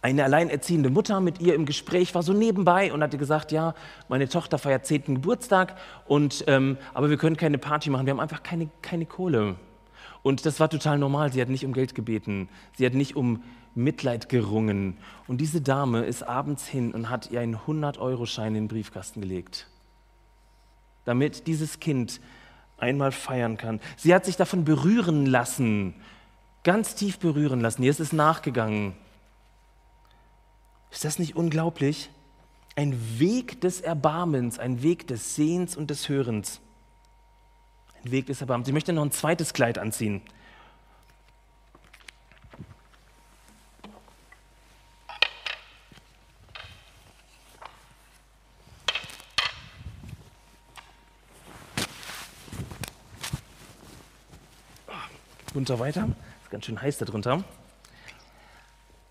eine 0.03 0.23
alleinerziehende 0.23 0.91
Mutter 0.91 1.21
mit 1.21 1.41
ihr 1.41 1.55
im 1.55 1.65
Gespräch 1.65 2.13
war 2.13 2.21
so 2.21 2.33
nebenbei 2.33 2.93
und 2.93 3.01
hatte 3.01 3.17
gesagt, 3.17 3.51
ja, 3.51 3.73
meine 4.09 4.29
Tochter 4.29 4.59
feiert 4.59 4.85
zehnten 4.85 5.15
Geburtstag, 5.15 5.75
und, 6.05 6.43
ähm, 6.45 6.77
aber 6.93 7.09
wir 7.09 7.17
können 7.17 7.35
keine 7.35 7.57
Party 7.57 7.89
machen, 7.89 8.05
wir 8.05 8.11
haben 8.11 8.19
einfach 8.19 8.43
keine, 8.43 8.69
keine 8.83 9.07
Kohle. 9.07 9.55
Und 10.23 10.45
das 10.45 10.59
war 10.59 10.69
total 10.69 10.99
normal, 10.99 11.33
sie 11.33 11.41
hat 11.41 11.49
nicht 11.49 11.65
um 11.65 11.73
Geld 11.73 11.95
gebeten, 11.95 12.47
sie 12.77 12.85
hat 12.85 12.93
nicht 12.93 13.15
um 13.15 13.43
Mitleid 13.73 14.29
gerungen. 14.29 14.97
Und 15.27 15.41
diese 15.41 15.61
Dame 15.61 16.03
ist 16.03 16.23
abends 16.23 16.67
hin 16.67 16.91
und 16.93 17.09
hat 17.09 17.31
ihr 17.31 17.39
einen 17.39 17.55
100-Euro-Schein 17.55 18.55
in 18.55 18.63
den 18.63 18.67
Briefkasten 18.67 19.21
gelegt, 19.21 19.67
damit 21.05 21.47
dieses 21.47 21.79
Kind 21.79 22.21
einmal 22.77 23.11
feiern 23.11 23.57
kann. 23.57 23.79
Sie 23.97 24.13
hat 24.13 24.25
sich 24.25 24.37
davon 24.37 24.65
berühren 24.65 25.25
lassen, 25.25 25.95
ganz 26.63 26.95
tief 26.95 27.19
berühren 27.19 27.61
lassen. 27.61 27.83
Ihr 27.83 27.91
ist 27.91 27.99
es 27.99 28.13
nachgegangen. 28.13 28.93
Ist 30.91 31.05
das 31.05 31.19
nicht 31.19 31.35
unglaublich? 31.35 32.09
Ein 32.75 33.19
Weg 33.19 33.61
des 33.61 33.81
Erbarmens, 33.81 34.59
ein 34.59 34.81
Weg 34.83 35.07
des 35.07 35.35
Sehens 35.35 35.75
und 35.75 35.89
des 35.89 36.09
Hörens. 36.09 36.61
Ein 38.03 38.11
Weg 38.11 38.25
des 38.25 38.41
Erbarmens. 38.41 38.67
Ich 38.67 38.73
möchte 38.73 38.93
noch 38.93 39.03
ein 39.03 39.11
zweites 39.11 39.53
Kleid 39.53 39.77
anziehen. 39.77 40.21
Runter 55.53 55.79
weiter. 55.79 56.07
Ist 56.43 56.49
ganz 56.49 56.65
schön 56.65 56.81
heiß 56.81 56.97
darunter. 56.97 57.43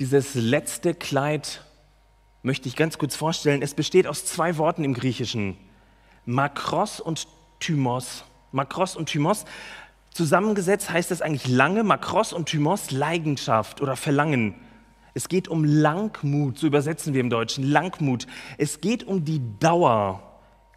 Dieses 0.00 0.34
letzte 0.34 0.94
Kleid 0.94 1.64
möchte 2.42 2.66
ich 2.68 2.74
ganz 2.74 2.98
kurz 2.98 3.14
vorstellen. 3.14 3.62
Es 3.62 3.74
besteht 3.74 4.06
aus 4.06 4.24
zwei 4.24 4.56
Worten 4.56 4.82
im 4.82 4.94
Griechischen. 4.94 5.56
Makros 6.24 6.98
und 6.98 7.28
Thymos. 7.60 8.24
Makros 8.52 8.96
und 8.96 9.06
Thymos. 9.06 9.44
Zusammengesetzt 10.12 10.90
heißt 10.90 11.10
das 11.10 11.22
eigentlich 11.22 11.48
lange. 11.48 11.84
Makros 11.84 12.32
und 12.32 12.46
Thymos 12.46 12.90
Leidenschaft 12.90 13.80
oder 13.80 13.94
Verlangen. 13.96 14.56
Es 15.14 15.28
geht 15.28 15.46
um 15.48 15.64
Langmut, 15.64 16.58
so 16.58 16.66
übersetzen 16.66 17.14
wir 17.14 17.20
im 17.20 17.30
Deutschen, 17.30 17.62
Langmut. 17.64 18.26
Es 18.58 18.80
geht 18.80 19.04
um 19.04 19.24
die 19.24 19.40
Dauer. 19.58 20.22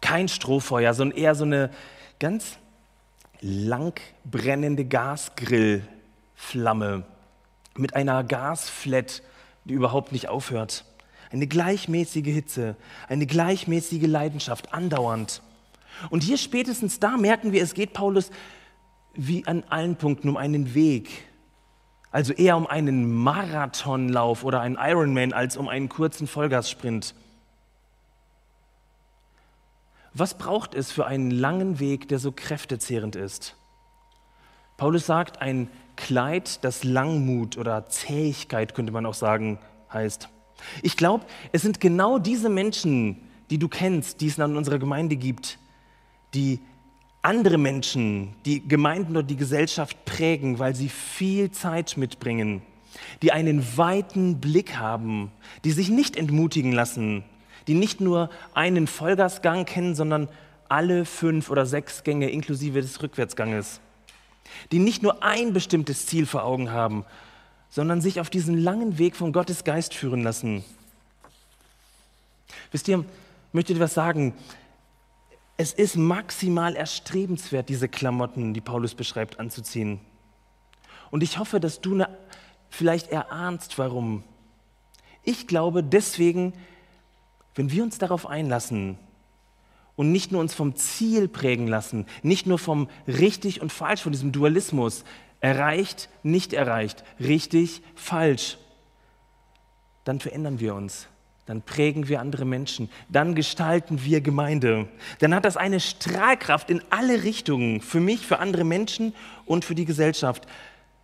Kein 0.00 0.28
Strohfeuer, 0.28 0.94
sondern 0.94 1.18
eher 1.18 1.34
so 1.34 1.44
eine 1.44 1.70
ganz 2.18 2.58
lang 3.40 4.00
brennende 4.24 4.84
Gasgrillflamme 4.84 7.04
mit 7.76 7.96
einer 7.96 8.22
Gasflat, 8.24 9.22
die 9.64 9.74
überhaupt 9.74 10.12
nicht 10.12 10.28
aufhört. 10.28 10.84
Eine 11.30 11.46
gleichmäßige 11.46 12.26
Hitze, 12.26 12.76
eine 13.08 13.26
gleichmäßige 13.26 14.06
Leidenschaft, 14.06 14.72
andauernd. 14.72 15.42
Und 16.10 16.22
hier 16.22 16.38
spätestens 16.38 17.00
da 17.00 17.16
merken 17.16 17.52
wir, 17.52 17.62
es 17.62 17.74
geht 17.74 17.92
Paulus 17.92 18.30
wie 19.14 19.46
an 19.46 19.64
allen 19.68 19.96
Punkten 19.96 20.28
um 20.28 20.36
einen 20.36 20.74
Weg. 20.74 21.08
Also 22.10 22.32
eher 22.32 22.56
um 22.56 22.66
einen 22.66 23.12
Marathonlauf 23.12 24.44
oder 24.44 24.60
einen 24.60 24.76
Ironman 24.80 25.32
als 25.32 25.56
um 25.56 25.68
einen 25.68 25.88
kurzen 25.88 26.26
Vollgassprint. 26.26 27.14
Was 30.12 30.38
braucht 30.38 30.74
es 30.74 30.92
für 30.92 31.06
einen 31.06 31.32
langen 31.32 31.80
Weg, 31.80 32.06
der 32.08 32.20
so 32.20 32.30
kräftezehrend 32.30 33.16
ist? 33.16 33.56
Paulus 34.76 35.06
sagt, 35.06 35.40
ein 35.40 35.68
Kleid, 35.96 36.64
das 36.64 36.84
Langmut 36.84 37.56
oder 37.56 37.88
Zähigkeit, 37.88 38.74
könnte 38.74 38.92
man 38.92 39.06
auch 39.06 39.14
sagen, 39.14 39.58
heißt. 39.92 40.28
Ich 40.82 40.96
glaube, 40.96 41.24
es 41.52 41.62
sind 41.62 41.80
genau 41.80 42.18
diese 42.18 42.48
Menschen, 42.48 43.20
die 43.50 43.58
du 43.58 43.68
kennst, 43.68 44.20
die 44.20 44.28
es 44.28 44.38
in 44.38 44.56
unserer 44.56 44.78
Gemeinde 44.78 45.16
gibt, 45.16 45.58
die 46.34 46.60
andere 47.22 47.56
Menschen, 47.56 48.34
die 48.44 48.66
Gemeinden 48.66 49.12
oder 49.12 49.22
die 49.22 49.36
Gesellschaft 49.36 50.04
prägen, 50.04 50.58
weil 50.58 50.74
sie 50.74 50.88
viel 50.88 51.50
Zeit 51.50 51.96
mitbringen, 51.96 52.62
die 53.22 53.32
einen 53.32 53.76
weiten 53.76 54.40
Blick 54.40 54.76
haben, 54.76 55.32
die 55.64 55.72
sich 55.72 55.88
nicht 55.88 56.16
entmutigen 56.16 56.72
lassen, 56.72 57.24
die 57.66 57.74
nicht 57.74 58.00
nur 58.00 58.28
einen 58.52 58.86
Vollgasgang 58.86 59.64
kennen, 59.64 59.94
sondern 59.94 60.28
alle 60.68 61.04
fünf 61.04 61.50
oder 61.50 61.66
sechs 61.66 62.02
Gänge 62.02 62.30
inklusive 62.30 62.80
des 62.80 63.02
Rückwärtsganges, 63.02 63.80
die 64.70 64.78
nicht 64.78 65.02
nur 65.02 65.22
ein 65.22 65.52
bestimmtes 65.52 66.06
Ziel 66.06 66.26
vor 66.26 66.44
Augen 66.44 66.70
haben, 66.70 67.04
sondern 67.70 68.00
sich 68.00 68.20
auf 68.20 68.28
diesen 68.28 68.58
langen 68.58 68.98
Weg 68.98 69.16
von 69.16 69.32
Gottes 69.32 69.64
Geist 69.64 69.94
führen 69.94 70.22
lassen. 70.22 70.62
Wisst 72.70 72.88
ihr, 72.88 73.04
möchte 73.52 73.74
dir 73.74 73.80
was 73.80 73.94
sagen? 73.94 74.34
Es 75.56 75.72
ist 75.72 75.96
maximal 75.96 76.74
erstrebenswert, 76.74 77.68
diese 77.68 77.88
Klamotten, 77.88 78.54
die 78.54 78.60
Paulus 78.60 78.94
beschreibt, 78.94 79.38
anzuziehen. 79.38 80.00
Und 81.10 81.22
ich 81.22 81.38
hoffe, 81.38 81.60
dass 81.60 81.80
du 81.80 81.94
eine, 81.94 82.08
vielleicht 82.70 83.12
erahnst, 83.12 83.78
warum. 83.78 84.24
Ich 85.22 85.46
glaube 85.46 85.84
deswegen, 85.84 86.54
wenn 87.54 87.70
wir 87.70 87.84
uns 87.84 87.98
darauf 87.98 88.26
einlassen 88.26 88.98
und 89.94 90.10
nicht 90.10 90.32
nur 90.32 90.40
uns 90.40 90.54
vom 90.54 90.74
Ziel 90.74 91.28
prägen 91.28 91.68
lassen, 91.68 92.06
nicht 92.22 92.46
nur 92.46 92.58
vom 92.58 92.88
richtig 93.06 93.62
und 93.62 93.72
falsch, 93.72 94.02
von 94.02 94.12
diesem 94.12 94.32
Dualismus, 94.32 95.04
erreicht, 95.40 96.08
nicht 96.24 96.52
erreicht, 96.52 97.04
richtig, 97.20 97.82
falsch, 97.94 98.58
dann 100.02 100.18
verändern 100.18 100.58
wir 100.58 100.74
uns 100.74 101.06
dann 101.46 101.62
prägen 101.62 102.08
wir 102.08 102.20
andere 102.20 102.44
Menschen, 102.44 102.88
dann 103.08 103.34
gestalten 103.34 104.02
wir 104.04 104.20
Gemeinde. 104.20 104.88
Dann 105.18 105.34
hat 105.34 105.44
das 105.44 105.56
eine 105.56 105.80
Strahlkraft 105.80 106.70
in 106.70 106.82
alle 106.90 107.22
Richtungen, 107.22 107.80
für 107.80 108.00
mich, 108.00 108.26
für 108.26 108.38
andere 108.38 108.64
Menschen 108.64 109.14
und 109.44 109.64
für 109.64 109.74
die 109.74 109.84
Gesellschaft. 109.84 110.46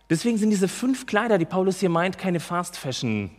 Deswegen 0.09 0.37
sind 0.37 0.49
diese 0.49 0.67
fünf 0.67 1.05
Kleider, 1.05 1.37
die 1.37 1.45
Paulus 1.45 1.79
hier 1.79 1.89
meint, 1.89 2.17
keine 2.17 2.39
Fast 2.39 2.77
Fashion, 2.77 3.29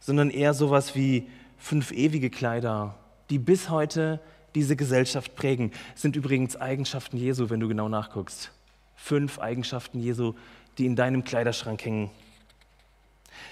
sondern 0.00 0.30
eher 0.30 0.54
sowas 0.54 0.94
wie 0.94 1.28
fünf 1.58 1.92
ewige 1.92 2.30
Kleider, 2.30 2.94
die 3.28 3.38
bis 3.38 3.68
heute 3.68 4.20
diese 4.54 4.76
Gesellschaft 4.76 5.36
prägen. 5.36 5.72
Sind 5.94 6.16
übrigens 6.16 6.56
Eigenschaften 6.56 7.18
Jesu, 7.18 7.50
wenn 7.50 7.60
du 7.60 7.68
genau 7.68 7.88
nachguckst. 7.88 8.50
Fünf 8.96 9.38
Eigenschaften 9.38 10.00
Jesu, 10.00 10.32
die 10.78 10.86
in 10.86 10.96
deinem 10.96 11.22
Kleiderschrank 11.22 11.84
hängen. 11.84 12.10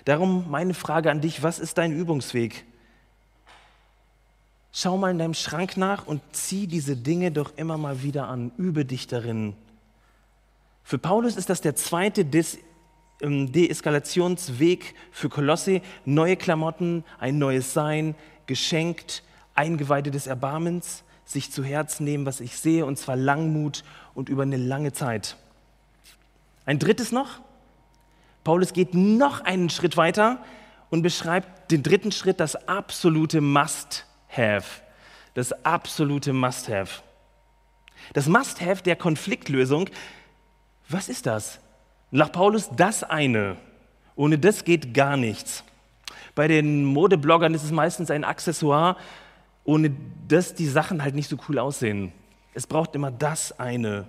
Darum 0.06 0.50
meine 0.50 0.72
Frage 0.72 1.10
an 1.10 1.20
dich, 1.20 1.42
was 1.42 1.58
ist 1.58 1.76
dein 1.76 1.92
Übungsweg? 1.92 2.64
Schau 4.76 4.98
mal 4.98 5.12
in 5.12 5.20
deinem 5.20 5.34
Schrank 5.34 5.76
nach 5.76 6.04
und 6.04 6.20
zieh 6.32 6.66
diese 6.66 6.96
Dinge 6.96 7.30
doch 7.30 7.52
immer 7.56 7.78
mal 7.78 8.02
wieder 8.02 8.26
an. 8.26 8.50
Übe 8.56 8.84
dich 8.84 9.06
darin. 9.06 9.54
Für 10.82 10.98
Paulus 10.98 11.36
ist 11.36 11.48
das 11.48 11.60
der 11.60 11.76
zweite 11.76 12.26
ähm, 13.20 13.52
Deeskalationsweg 13.52 14.96
für 15.12 15.28
Kolosse, 15.28 15.80
neue 16.04 16.36
Klamotten, 16.36 17.04
ein 17.20 17.38
neues 17.38 17.72
Sein, 17.72 18.16
geschenkt, 18.46 19.22
Eingeweide 19.54 20.10
des 20.10 20.26
Erbarmens, 20.26 21.04
sich 21.24 21.52
zu 21.52 21.62
Herzen 21.62 22.02
nehmen, 22.02 22.26
was 22.26 22.40
ich 22.40 22.58
sehe, 22.58 22.84
und 22.84 22.98
zwar 22.98 23.14
Langmut 23.14 23.84
und 24.12 24.28
über 24.28 24.42
eine 24.42 24.56
lange 24.56 24.92
Zeit. 24.92 25.36
Ein 26.66 26.80
drittes 26.80 27.12
noch. 27.12 27.40
Paulus 28.42 28.72
geht 28.72 28.92
noch 28.92 29.40
einen 29.40 29.70
Schritt 29.70 29.96
weiter 29.96 30.42
und 30.90 31.02
beschreibt 31.02 31.70
den 31.70 31.84
dritten 31.84 32.10
Schritt, 32.10 32.40
das 32.40 32.56
absolute 32.66 33.40
Must-Have. 34.34 34.82
Das 35.34 35.52
absolute 35.64 36.32
Must-Have. 36.32 37.02
Das 38.12 38.26
Must-Have 38.26 38.82
der 38.82 38.96
Konfliktlösung, 38.96 39.88
was 40.88 41.08
ist 41.08 41.26
das? 41.26 41.60
Nach 42.10 42.30
Paulus 42.30 42.68
das 42.76 43.02
eine. 43.02 43.56
Ohne 44.16 44.38
das 44.38 44.64
geht 44.64 44.92
gar 44.94 45.16
nichts. 45.16 45.64
Bei 46.34 46.48
den 46.48 46.84
Modebloggern 46.84 47.54
ist 47.54 47.64
es 47.64 47.70
meistens 47.70 48.10
ein 48.10 48.24
Accessoire, 48.24 48.96
ohne 49.64 49.94
das 50.28 50.54
die 50.54 50.66
Sachen 50.66 51.02
halt 51.02 51.14
nicht 51.14 51.28
so 51.28 51.36
cool 51.48 51.58
aussehen. 51.58 52.12
Es 52.54 52.66
braucht 52.66 52.94
immer 52.94 53.10
das 53.10 53.58
eine. 53.58 54.06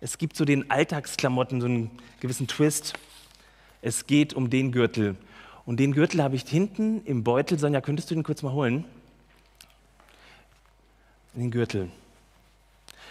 Es 0.00 0.18
gibt 0.18 0.36
so 0.36 0.44
den 0.44 0.70
Alltagsklamotten, 0.70 1.60
so 1.60 1.66
einen 1.66 1.90
gewissen 2.20 2.46
Twist. 2.46 2.94
Es 3.80 4.06
geht 4.06 4.34
um 4.34 4.50
den 4.50 4.72
Gürtel. 4.72 5.16
Und 5.64 5.78
den 5.78 5.92
Gürtel 5.92 6.22
habe 6.22 6.36
ich 6.36 6.42
hinten 6.42 7.02
im 7.04 7.22
Beutel. 7.22 7.58
Sonja, 7.58 7.80
könntest 7.80 8.10
du 8.10 8.14
den 8.14 8.24
kurz 8.24 8.42
mal 8.42 8.52
holen? 8.52 8.84
Den 11.34 11.50
Gürtel. 11.50 11.90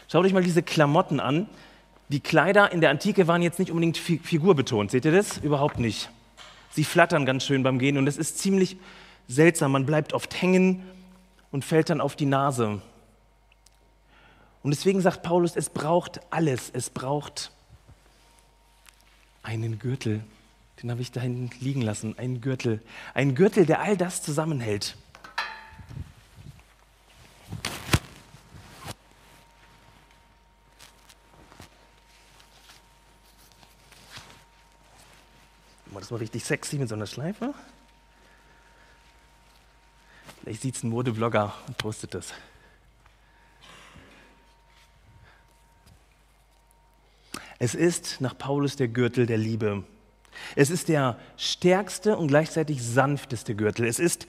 Schaut 0.10 0.26
euch 0.26 0.34
mal 0.34 0.44
diese 0.44 0.64
Klamotten 0.64 1.20
an. 1.20 1.48
Die 2.10 2.20
Kleider 2.20 2.72
in 2.72 2.82
der 2.82 2.90
Antike 2.90 3.28
waren 3.28 3.42
jetzt 3.42 3.60
nicht 3.60 3.72
unbedingt 3.72 3.98
figurbetont. 3.98 4.92
Seht 4.92 5.06
ihr 5.06 5.12
das? 5.12 5.38
Überhaupt 5.38 5.80
nicht. 5.80 6.10
Sie 6.72 6.84
flattern 6.84 7.26
ganz 7.26 7.44
schön 7.44 7.64
beim 7.64 7.80
Gehen 7.80 7.98
und 7.98 8.08
es 8.08 8.18
ist 8.18 8.38
ziemlich 8.38 8.78
seltsam. 9.28 9.74
Man 9.74 9.86
bleibt 9.86 10.14
oft 10.14 10.42
hängen 10.42 10.84
und 11.52 11.66
fällt 11.66 11.90
dann 11.90 12.02
auf 12.02 12.16
die 12.16 12.26
Nase. 12.26 12.82
Und 14.64 14.72
deswegen 14.72 15.02
sagt 15.02 15.24
Paulus, 15.24 15.56
es 15.56 15.70
braucht 15.70 16.22
alles. 16.30 16.70
Es 16.74 16.90
braucht 16.90 17.52
einen 19.44 19.80
Gürtel. 19.80 20.24
Den 20.82 20.92
habe 20.92 21.02
ich 21.02 21.12
da 21.12 21.22
hinten 21.22 21.50
liegen 21.60 21.82
lassen. 21.82 22.18
Einen 22.18 22.42
Gürtel. 22.42 22.82
Ein 23.14 23.34
Gürtel, 23.34 23.66
der 23.66 23.82
all 23.82 23.98
das 23.98 24.22
zusammenhält. 24.22 24.96
Das 36.00 36.12
war 36.12 36.20
richtig 36.20 36.44
sexy 36.44 36.78
mit 36.78 36.90
so 36.90 36.96
einer 36.96 37.08
Schleife. 37.08 37.54
Vielleicht 40.42 40.62
sieht 40.62 40.76
es 40.76 40.84
ein 40.84 40.90
Modeblogger 40.90 41.54
und 41.68 41.78
postet 41.78 42.14
das. 42.14 42.34
Es 47.60 47.74
ist 47.74 48.22
nach 48.22 48.38
Paulus 48.38 48.76
der 48.76 48.88
Gürtel 48.88 49.26
der 49.26 49.38
Liebe. 49.38 49.84
Es 50.56 50.70
ist 50.70 50.90
der 50.90 51.18
stärkste 51.38 52.16
und 52.16 52.28
gleichzeitig 52.28 52.84
sanfteste 52.84 53.56
Gürtel. 53.56 53.88
Es 53.88 54.00
ist 54.00 54.28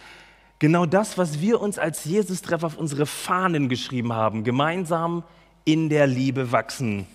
genau 0.59 0.87
das, 0.87 1.19
was 1.19 1.41
wir 1.41 1.61
uns 1.61 1.79
als 1.79 2.05
Jesus-Treff 2.05 2.63
auf 2.63 2.79
unsere 2.79 3.05
Fahnen 3.05 3.69
geschrieben 3.69 4.15
haben. 4.15 4.45
Gemeinsam 4.45 5.25
in 5.65 5.91
der 5.91 6.07
Liebe 6.07 6.51
wachsen. 6.53 7.07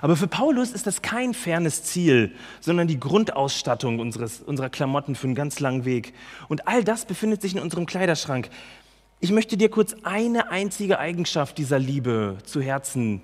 Aber 0.00 0.16
für 0.16 0.28
Paulus 0.28 0.72
ist 0.72 0.86
das 0.86 1.02
kein 1.02 1.34
fernes 1.34 1.82
Ziel, 1.84 2.32
sondern 2.60 2.88
die 2.88 3.00
Grundausstattung 3.00 3.98
unseres, 3.98 4.40
unserer 4.40 4.70
Klamotten 4.70 5.14
für 5.14 5.26
einen 5.26 5.34
ganz 5.34 5.60
langen 5.60 5.84
Weg. 5.84 6.14
Und 6.48 6.68
all 6.68 6.84
das 6.84 7.04
befindet 7.04 7.42
sich 7.42 7.54
in 7.54 7.60
unserem 7.60 7.86
Kleiderschrank. 7.86 8.50
Ich 9.20 9.32
möchte 9.32 9.56
dir 9.56 9.68
kurz 9.68 9.94
eine 10.04 10.50
einzige 10.50 10.98
Eigenschaft 10.98 11.58
dieser 11.58 11.78
Liebe 11.78 12.38
zu 12.44 12.60
Herzen 12.60 13.20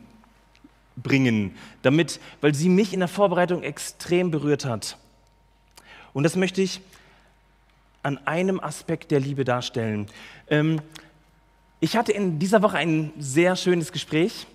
bringen, 0.96 1.54
damit, 1.82 2.20
weil 2.40 2.54
sie 2.54 2.68
mich 2.68 2.92
in 2.92 3.00
der 3.00 3.08
Vorbereitung 3.08 3.62
extrem 3.62 4.30
berührt 4.30 4.64
hat. 4.64 4.96
Und 6.12 6.22
das 6.22 6.36
möchte 6.36 6.62
ich 6.62 6.80
an 8.02 8.18
einem 8.26 8.60
Aspekt 8.60 9.10
der 9.10 9.20
Liebe 9.20 9.44
darstellen. 9.44 10.06
Ähm, 10.48 10.80
ich 11.80 11.96
hatte 11.96 12.12
in 12.12 12.38
dieser 12.38 12.62
Woche 12.62 12.76
ein 12.76 13.12
sehr 13.18 13.56
schönes 13.56 13.92
Gespräch 13.92 14.46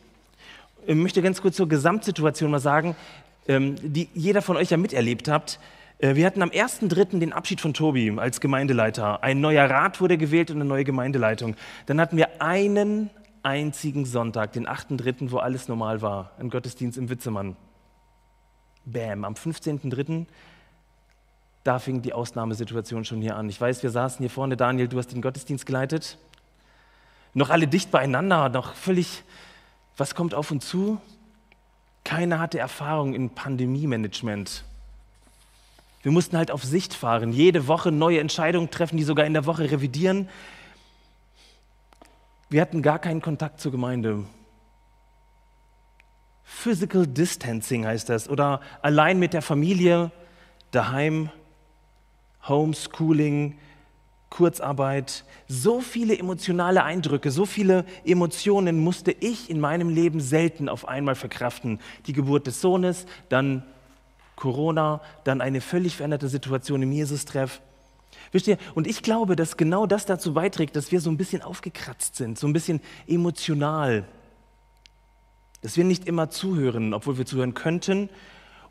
ich 0.85 0.95
möchte 0.95 1.21
ganz 1.21 1.41
kurz 1.41 1.55
zur 1.55 1.67
Gesamtsituation 1.67 2.51
mal 2.51 2.59
sagen, 2.59 2.95
ähm, 3.47 3.75
die 3.81 4.09
jeder 4.13 4.41
von 4.41 4.57
euch 4.57 4.69
ja 4.71 4.77
miterlebt 4.77 5.27
habt. 5.27 5.59
Äh, 5.99 6.15
wir 6.15 6.25
hatten 6.25 6.41
am 6.41 6.49
1.3. 6.49 7.19
den 7.19 7.33
Abschied 7.33 7.61
von 7.61 7.73
Tobi 7.73 8.13
als 8.17 8.41
Gemeindeleiter. 8.41 9.23
Ein 9.23 9.41
neuer 9.41 9.69
Rat 9.69 10.01
wurde 10.01 10.17
gewählt 10.17 10.49
und 10.51 10.57
eine 10.57 10.65
neue 10.65 10.83
Gemeindeleitung. 10.83 11.55
Dann 11.85 11.99
hatten 11.99 12.17
wir 12.17 12.41
einen 12.41 13.09
einzigen 13.43 14.05
Sonntag, 14.05 14.53
den 14.53 14.67
8.3., 14.67 15.31
wo 15.31 15.37
alles 15.37 15.67
normal 15.67 16.01
war, 16.01 16.31
ein 16.39 16.49
Gottesdienst 16.49 16.97
im 16.97 17.09
Witzemann. 17.09 17.55
Bäm, 18.85 19.23
am 19.23 19.33
15.3., 19.33 20.25
da 21.63 21.77
fing 21.77 22.01
die 22.01 22.13
Ausnahmesituation 22.13 23.03
schon 23.03 23.21
hier 23.21 23.35
an. 23.35 23.49
Ich 23.49 23.59
weiß, 23.59 23.83
wir 23.83 23.89
saßen 23.89 24.19
hier 24.19 24.29
vorne, 24.29 24.55
Daniel, 24.57 24.87
du 24.87 24.97
hast 24.97 25.07
den 25.07 25.21
Gottesdienst 25.21 25.65
geleitet. 25.65 26.17
Noch 27.33 27.49
alle 27.49 27.67
dicht 27.67 27.91
beieinander, 27.91 28.49
noch 28.49 28.73
völlig 28.73 29.23
was 29.99 30.15
kommt 30.15 30.33
auf 30.33 30.51
uns 30.51 30.67
zu? 30.67 30.99
Keiner 32.03 32.39
hatte 32.39 32.59
Erfahrung 32.59 33.13
in 33.13 33.29
Pandemie-Management. 33.29 34.63
Wir 36.01 36.11
mussten 36.11 36.37
halt 36.37 36.49
auf 36.49 36.63
Sicht 36.63 36.93
fahren, 36.93 37.33
jede 37.33 37.67
Woche 37.67 37.91
neue 37.91 38.19
Entscheidungen 38.19 38.71
treffen, 38.71 38.97
die 38.97 39.03
sogar 39.03 39.25
in 39.25 39.33
der 39.33 39.45
Woche 39.45 39.69
revidieren. 39.69 40.29
Wir 42.49 42.61
hatten 42.61 42.81
gar 42.81 42.99
keinen 42.99 43.21
Kontakt 43.21 43.59
zur 43.59 43.71
Gemeinde. 43.71 44.25
Physical 46.43 47.05
Distancing 47.05 47.85
heißt 47.85 48.09
das. 48.09 48.27
Oder 48.29 48.61
allein 48.81 49.19
mit 49.19 49.33
der 49.33 49.41
Familie, 49.41 50.11
daheim, 50.71 51.29
Homeschooling, 52.47 53.59
Kurzarbeit, 54.29 55.23
so 55.47 55.81
viele 55.81 56.17
emotionale 56.17 56.83
Eindrücke, 56.83 57.31
so 57.31 57.45
viele 57.45 57.85
Emotionen 58.05 58.79
musste 58.79 59.11
ich 59.11 59.49
in 59.49 59.59
meinem 59.59 59.89
Leben 59.89 60.19
selten 60.19 60.69
auf 60.69 60.87
einmal 60.87 61.15
verkraften. 61.15 61.79
Die 62.05 62.13
Geburt 62.13 62.45
des 62.47 62.61
Sohnes, 62.61 63.05
dann 63.29 63.63
Corona, 64.35 65.01
dann 65.23 65.41
eine 65.41 65.61
völlig 65.61 65.95
veränderte 65.95 66.29
Situation 66.29 66.81
im 66.81 66.91
Jesus-Treff. 66.91 67.59
Wisst 68.31 68.47
ihr, 68.47 68.57
und 68.75 68.85
ich 68.85 69.01
glaube, 69.01 69.35
dass 69.35 69.57
genau 69.57 69.87
das 69.87 70.05
dazu 70.05 70.33
beiträgt, 70.33 70.75
dass 70.75 70.91
wir 70.91 71.01
so 71.01 71.09
ein 71.09 71.17
bisschen 71.17 71.41
aufgekratzt 71.41 72.15
sind, 72.15 72.37
so 72.37 72.47
ein 72.47 72.53
bisschen 72.53 72.79
emotional. 73.07 74.05
Dass 75.61 75.75
wir 75.75 75.83
nicht 75.83 76.07
immer 76.07 76.29
zuhören, 76.29 76.93
obwohl 76.93 77.17
wir 77.17 77.25
zuhören 77.25 77.55
könnten 77.55 78.09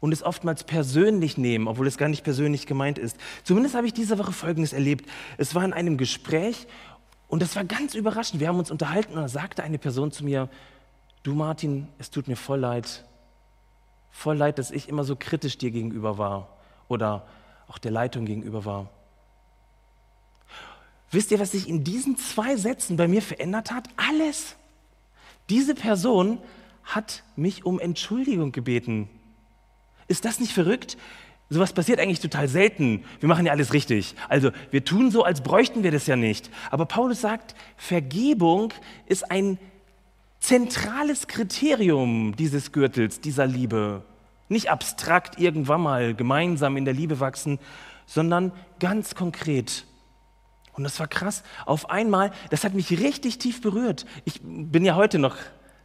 und 0.01 0.13
es 0.13 0.23
oftmals 0.23 0.65
persönlich 0.65 1.39
nehmen, 1.39 1.69
obwohl 1.69 1.87
es 1.87 1.99
gar 1.99 2.09
nicht 2.09 2.25
persönlich 2.25 2.67
gemeint 2.67 2.99
ist. 2.99 3.17
Zumindest 3.45 3.75
habe 3.75 3.87
ich 3.87 3.93
diese 3.93 4.19
Woche 4.19 4.33
Folgendes 4.33 4.73
erlebt. 4.73 5.09
Es 5.37 5.55
war 5.55 5.65
in 5.65 5.73
einem 5.73 5.97
Gespräch 5.97 6.67
und 7.29 7.43
das 7.43 7.57
war 7.57 7.65
ganz 7.65 7.95
überraschend. 7.95 8.41
Wir 8.41 8.49
haben 8.49 8.59
uns 8.59 8.71
unterhalten 8.71 9.15
und 9.15 9.21
da 9.21 9.29
sagte 9.29 9.63
eine 9.63 9.79
Person 9.79 10.13
zu 10.13 10.25
mir, 10.25 10.49
du 11.23 11.35
Martin, 11.35 11.89
es 11.99 12.11
tut 12.11 12.29
mir 12.29 12.37
voll 12.37 12.61
leid, 12.61 13.05
voll 14.11 14.37
leid, 14.37 14.59
dass 14.59 14.71
ich 14.71 14.89
immer 14.89 15.05
so 15.05 15.17
kritisch 15.17 15.59
dir 15.59 15.71
gegenüber 15.71 16.19
war 16.19 16.49
oder 16.89 17.27
auch 17.69 17.79
der 17.79 17.91
Leitung 17.91 18.25
gegenüber 18.25 18.65
war. 18.65 18.89
Wisst 21.11 21.31
ihr, 21.31 21.41
was 21.41 21.53
sich 21.53 21.69
in 21.69 21.85
diesen 21.85 22.17
zwei 22.17 22.57
Sätzen 22.57 22.97
bei 22.97 23.09
mir 23.09 23.23
verändert 23.23 23.71
hat? 23.71 23.89
Alles. 23.97 24.57
Diese 25.49 25.75
Person 25.75 26.39
hat 26.85 27.23
mich 27.37 27.65
um 27.65 27.81
Entschuldigung 27.81 28.53
gebeten. 28.53 29.09
Ist 30.09 30.25
das 30.25 30.41
nicht 30.41 30.53
verrückt? 30.53 30.97
Sowas 31.51 31.73
passiert 31.73 31.99
eigentlich 31.99 32.21
total 32.21 32.47
selten. 32.49 33.05
Wir 33.21 33.29
machen 33.29 33.47
ja 33.47 33.53
alles 33.53 33.73
richtig. 33.73 34.15
Also 34.29 34.51
wir 34.71 34.85
tun 34.85 35.11
so, 35.11 35.25
als 35.25 35.41
bräuchten 35.41 35.83
wir 35.83 35.91
das 35.91 36.07
ja 36.07 36.17
nicht. 36.17 36.51
Aber 36.71 36.85
Paulus 36.85 37.23
sagt, 37.23 37.55
Vergebung 37.77 38.73
ist 39.07 39.31
ein 39.31 39.59
zentrales 40.41 41.27
Kriterium 41.27 42.35
dieses 42.37 42.73
Gürtels, 42.73 43.21
dieser 43.21 43.47
Liebe. 43.47 44.03
Nicht 44.49 44.71
abstrakt 44.71 45.39
irgendwann 45.39 45.81
mal 45.81 46.15
gemeinsam 46.15 46.77
in 46.77 46.85
der 46.85 46.95
Liebe 46.95 47.19
wachsen, 47.21 47.59
sondern 48.07 48.53
ganz 48.79 49.15
konkret. 49.15 49.85
Und 50.73 50.85
das 50.85 51.01
war 51.01 51.09
krass. 51.09 51.43
Auf 51.67 51.91
einmal, 51.91 52.31
das 52.51 52.63
hat 52.63 52.75
mich 52.75 52.91
richtig 52.91 53.39
tief 53.39 53.63
berührt. 53.63 54.07
Ich 54.25 54.41
bin 54.43 54.85
ja 54.85 54.97
heute 54.97 55.19
noch 55.19 55.37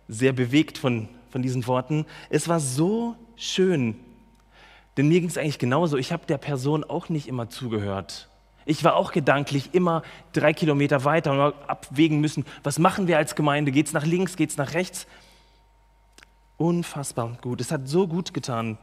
sehr 0.08 0.34
bewegt 0.34 0.78
von, 0.78 1.08
von 1.30 1.42
diesen 1.42 1.66
Worten. 1.68 2.06
Es 2.30 2.48
war 2.48 2.60
so 2.60 3.16
schön, 3.36 3.96
denn 4.98 5.08
mir 5.08 5.20
ging 5.20 5.30
es 5.30 5.38
eigentlich 5.38 5.60
genauso. 5.60 5.98
Ich 5.98 6.12
habe 6.12 6.26
der 6.26 6.38
Person 6.38 6.84
auch 6.84 7.10
nicht 7.10 7.28
immer 7.28 7.50
zugehört. 7.50 8.30
Ich 8.66 8.84
war 8.84 8.96
auch 8.96 9.12
gedanklich 9.12 9.74
immer 9.74 10.04
drei 10.32 10.54
Kilometer 10.54 11.04
weiter 11.04 11.32
und 11.32 11.54
abwägen 11.68 12.22
müssen, 12.22 12.46
was 12.64 12.80
machen 12.80 13.08
wir 13.08 13.18
als 13.18 13.36
Gemeinde? 13.36 13.72
Geht 13.72 13.88
es 13.88 13.94
nach 13.94 14.06
links, 14.06 14.36
geht 14.36 14.52
es 14.52 14.58
nach 14.58 14.74
rechts? 14.74 15.08
Unfassbar 16.58 17.38
gut. 17.42 17.60
Es 17.60 17.72
hat 17.72 17.88
so 17.88 18.08
gut 18.08 18.34
getan. 18.34 18.78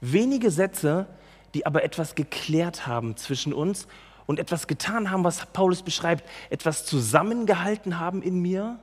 Wenige 0.00 0.50
Sätze, 0.50 1.06
die 1.54 1.64
aber 1.64 1.84
etwas 1.84 2.14
geklärt 2.14 2.86
haben 2.86 3.16
zwischen 3.16 3.54
uns 3.54 3.88
und 4.26 4.38
etwas 4.38 4.66
getan 4.66 5.10
haben, 5.10 5.24
was 5.24 5.46
Paulus 5.46 5.82
beschreibt, 5.82 6.28
etwas 6.50 6.84
zusammengehalten 6.84 7.98
haben 7.98 8.20
in 8.20 8.40
mir 8.40 8.78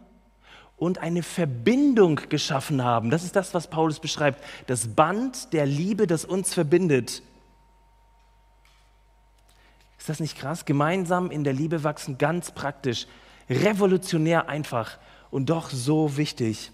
und 0.83 0.97
eine 0.97 1.23
Verbindung 1.23 2.19
geschaffen 2.29 2.83
haben. 2.83 3.09
Das 3.09 3.23
ist 3.23 3.35
das, 3.35 3.53
was 3.53 3.69
Paulus 3.69 3.99
beschreibt. 3.99 4.43
Das 4.67 4.87
Band 4.87 5.53
der 5.53 5.65
Liebe, 5.65 6.07
das 6.07 6.25
uns 6.25 6.53
verbindet. 6.53 7.23
Ist 9.97 10.09
das 10.09 10.19
nicht 10.19 10.37
krass? 10.37 10.65
Gemeinsam 10.65 11.31
in 11.31 11.45
der 11.45 11.53
Liebe 11.53 11.85
wachsen, 11.85 12.17
ganz 12.17 12.51
praktisch, 12.51 13.07
revolutionär 13.49 14.49
einfach 14.49 14.97
und 15.31 15.49
doch 15.49 15.69
so 15.69 16.17
wichtig. 16.17 16.71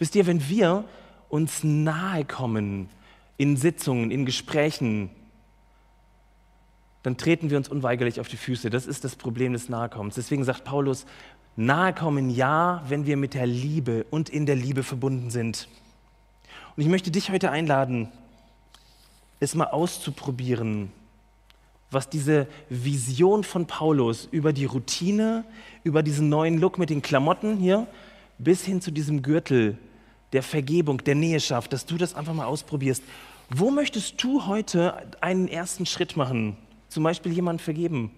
Wisst 0.00 0.16
ihr, 0.16 0.26
wenn 0.26 0.48
wir 0.48 0.84
uns 1.28 1.62
nahe 1.62 2.24
kommen 2.24 2.88
in 3.36 3.56
Sitzungen, 3.56 4.10
in 4.10 4.26
Gesprächen, 4.26 5.10
dann 7.04 7.16
treten 7.16 7.50
wir 7.50 7.56
uns 7.56 7.68
unweigerlich 7.68 8.18
auf 8.18 8.26
die 8.26 8.36
Füße. 8.36 8.68
Das 8.68 8.88
ist 8.88 9.04
das 9.04 9.14
Problem 9.14 9.52
des 9.52 9.68
Nahekommens. 9.68 10.16
Deswegen 10.16 10.42
sagt 10.42 10.64
Paulus, 10.64 11.06
Nahekommen 11.56 12.28
ja, 12.28 12.84
wenn 12.88 13.06
wir 13.06 13.16
mit 13.16 13.34
der 13.34 13.46
Liebe 13.46 14.04
und 14.10 14.28
in 14.28 14.44
der 14.44 14.56
Liebe 14.56 14.82
verbunden 14.82 15.30
sind. 15.30 15.68
Und 16.76 16.82
ich 16.82 16.88
möchte 16.88 17.10
dich 17.10 17.30
heute 17.30 17.50
einladen, 17.50 18.08
es 19.40 19.54
mal 19.54 19.68
auszuprobieren, 19.68 20.92
was 21.90 22.10
diese 22.10 22.46
Vision 22.68 23.44
von 23.44 23.66
Paulus 23.66 24.28
über 24.30 24.52
die 24.52 24.66
Routine, 24.66 25.44
über 25.84 26.02
diesen 26.02 26.28
neuen 26.28 26.58
Look 26.58 26.78
mit 26.78 26.90
den 26.90 27.00
Klamotten 27.00 27.56
hier, 27.56 27.86
bis 28.38 28.64
hin 28.64 28.80
zu 28.82 28.90
diesem 28.90 29.22
Gürtel 29.22 29.78
der 30.32 30.42
Vergebung, 30.42 30.98
der 30.98 31.14
Nähe 31.14 31.40
schafft, 31.40 31.72
dass 31.72 31.86
du 31.86 31.96
das 31.96 32.14
einfach 32.14 32.34
mal 32.34 32.46
ausprobierst. 32.46 33.02
Wo 33.48 33.70
möchtest 33.70 34.22
du 34.22 34.46
heute 34.46 35.06
einen 35.22 35.48
ersten 35.48 35.86
Schritt 35.86 36.16
machen? 36.16 36.56
Zum 36.88 37.04
Beispiel 37.04 37.32
jemanden 37.32 37.62
vergeben. 37.62 38.10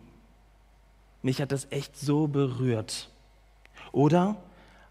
Mich 1.23 1.41
hat 1.41 1.53
das 1.53 1.69
echt 1.71 1.97
so 1.97 2.27
berührt. 2.27 3.11
Oder 3.93 4.37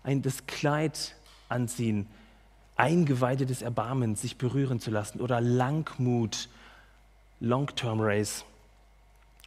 ein, 0.04 0.22
das 0.22 0.48
Kleid 0.48 1.16
anziehen, 1.50 2.08
Eingeweide 2.76 3.46
des 3.46 3.62
Erbarmens, 3.62 4.22
sich 4.22 4.38
berühren 4.38 4.80
zu 4.80 4.92
lassen. 4.92 5.20
Oder 5.22 5.42
Langmut, 5.42 6.50
Long-Term 7.40 8.00
Race. 8.00 8.46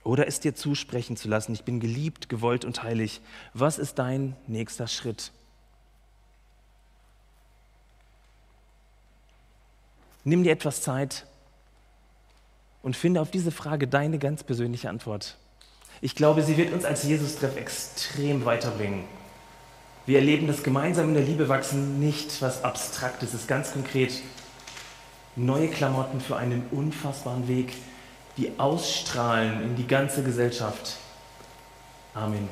Oder 0.02 0.26
es 0.26 0.40
dir 0.40 0.54
zusprechen 0.54 1.16
zu 1.16 1.28
lassen, 1.28 1.52
ich 1.52 1.64
bin 1.64 1.78
geliebt, 1.78 2.28
gewollt 2.28 2.64
und 2.64 2.82
heilig. 2.82 3.20
Was 3.54 3.78
ist 3.78 3.98
dein 3.98 4.34
nächster 4.46 4.88
Schritt? 4.88 5.30
Nimm 10.24 10.42
dir 10.42 10.52
etwas 10.52 10.82
Zeit 10.82 11.26
und 12.82 12.96
finde 12.96 13.20
auf 13.20 13.30
diese 13.30 13.50
Frage 13.50 13.88
deine 13.88 14.18
ganz 14.18 14.42
persönliche 14.42 14.88
Antwort. 14.88 15.36
Ich 16.00 16.14
glaube, 16.14 16.42
sie 16.42 16.56
wird 16.56 16.72
uns 16.72 16.84
als 16.84 17.02
Jesus-Treff 17.02 17.56
extrem 17.56 18.44
weiterbringen. 18.44 19.04
Wir 20.11 20.18
erleben 20.18 20.49
das 20.49 20.64
gemeinsam 20.64 21.11
in 21.11 21.14
der 21.14 21.23
Liebe 21.23 21.49
wachsen 21.49 22.01
nicht 22.01 22.42
was 22.42 22.64
Abstraktes, 22.64 23.29
es 23.29 23.42
ist 23.42 23.46
ganz 23.46 23.73
konkret 23.73 24.12
neue 25.37 25.68
Klamotten 25.68 26.20
für 26.20 26.37
einen 26.37 26.64
unfassbaren 26.73 27.46
Weg, 27.46 27.75
die 28.37 28.51
ausstrahlen 28.59 29.62
in 29.62 29.77
die 29.77 29.87
ganze 29.87 30.25
Gesellschaft. 30.25 30.96
Amen. 32.12 32.49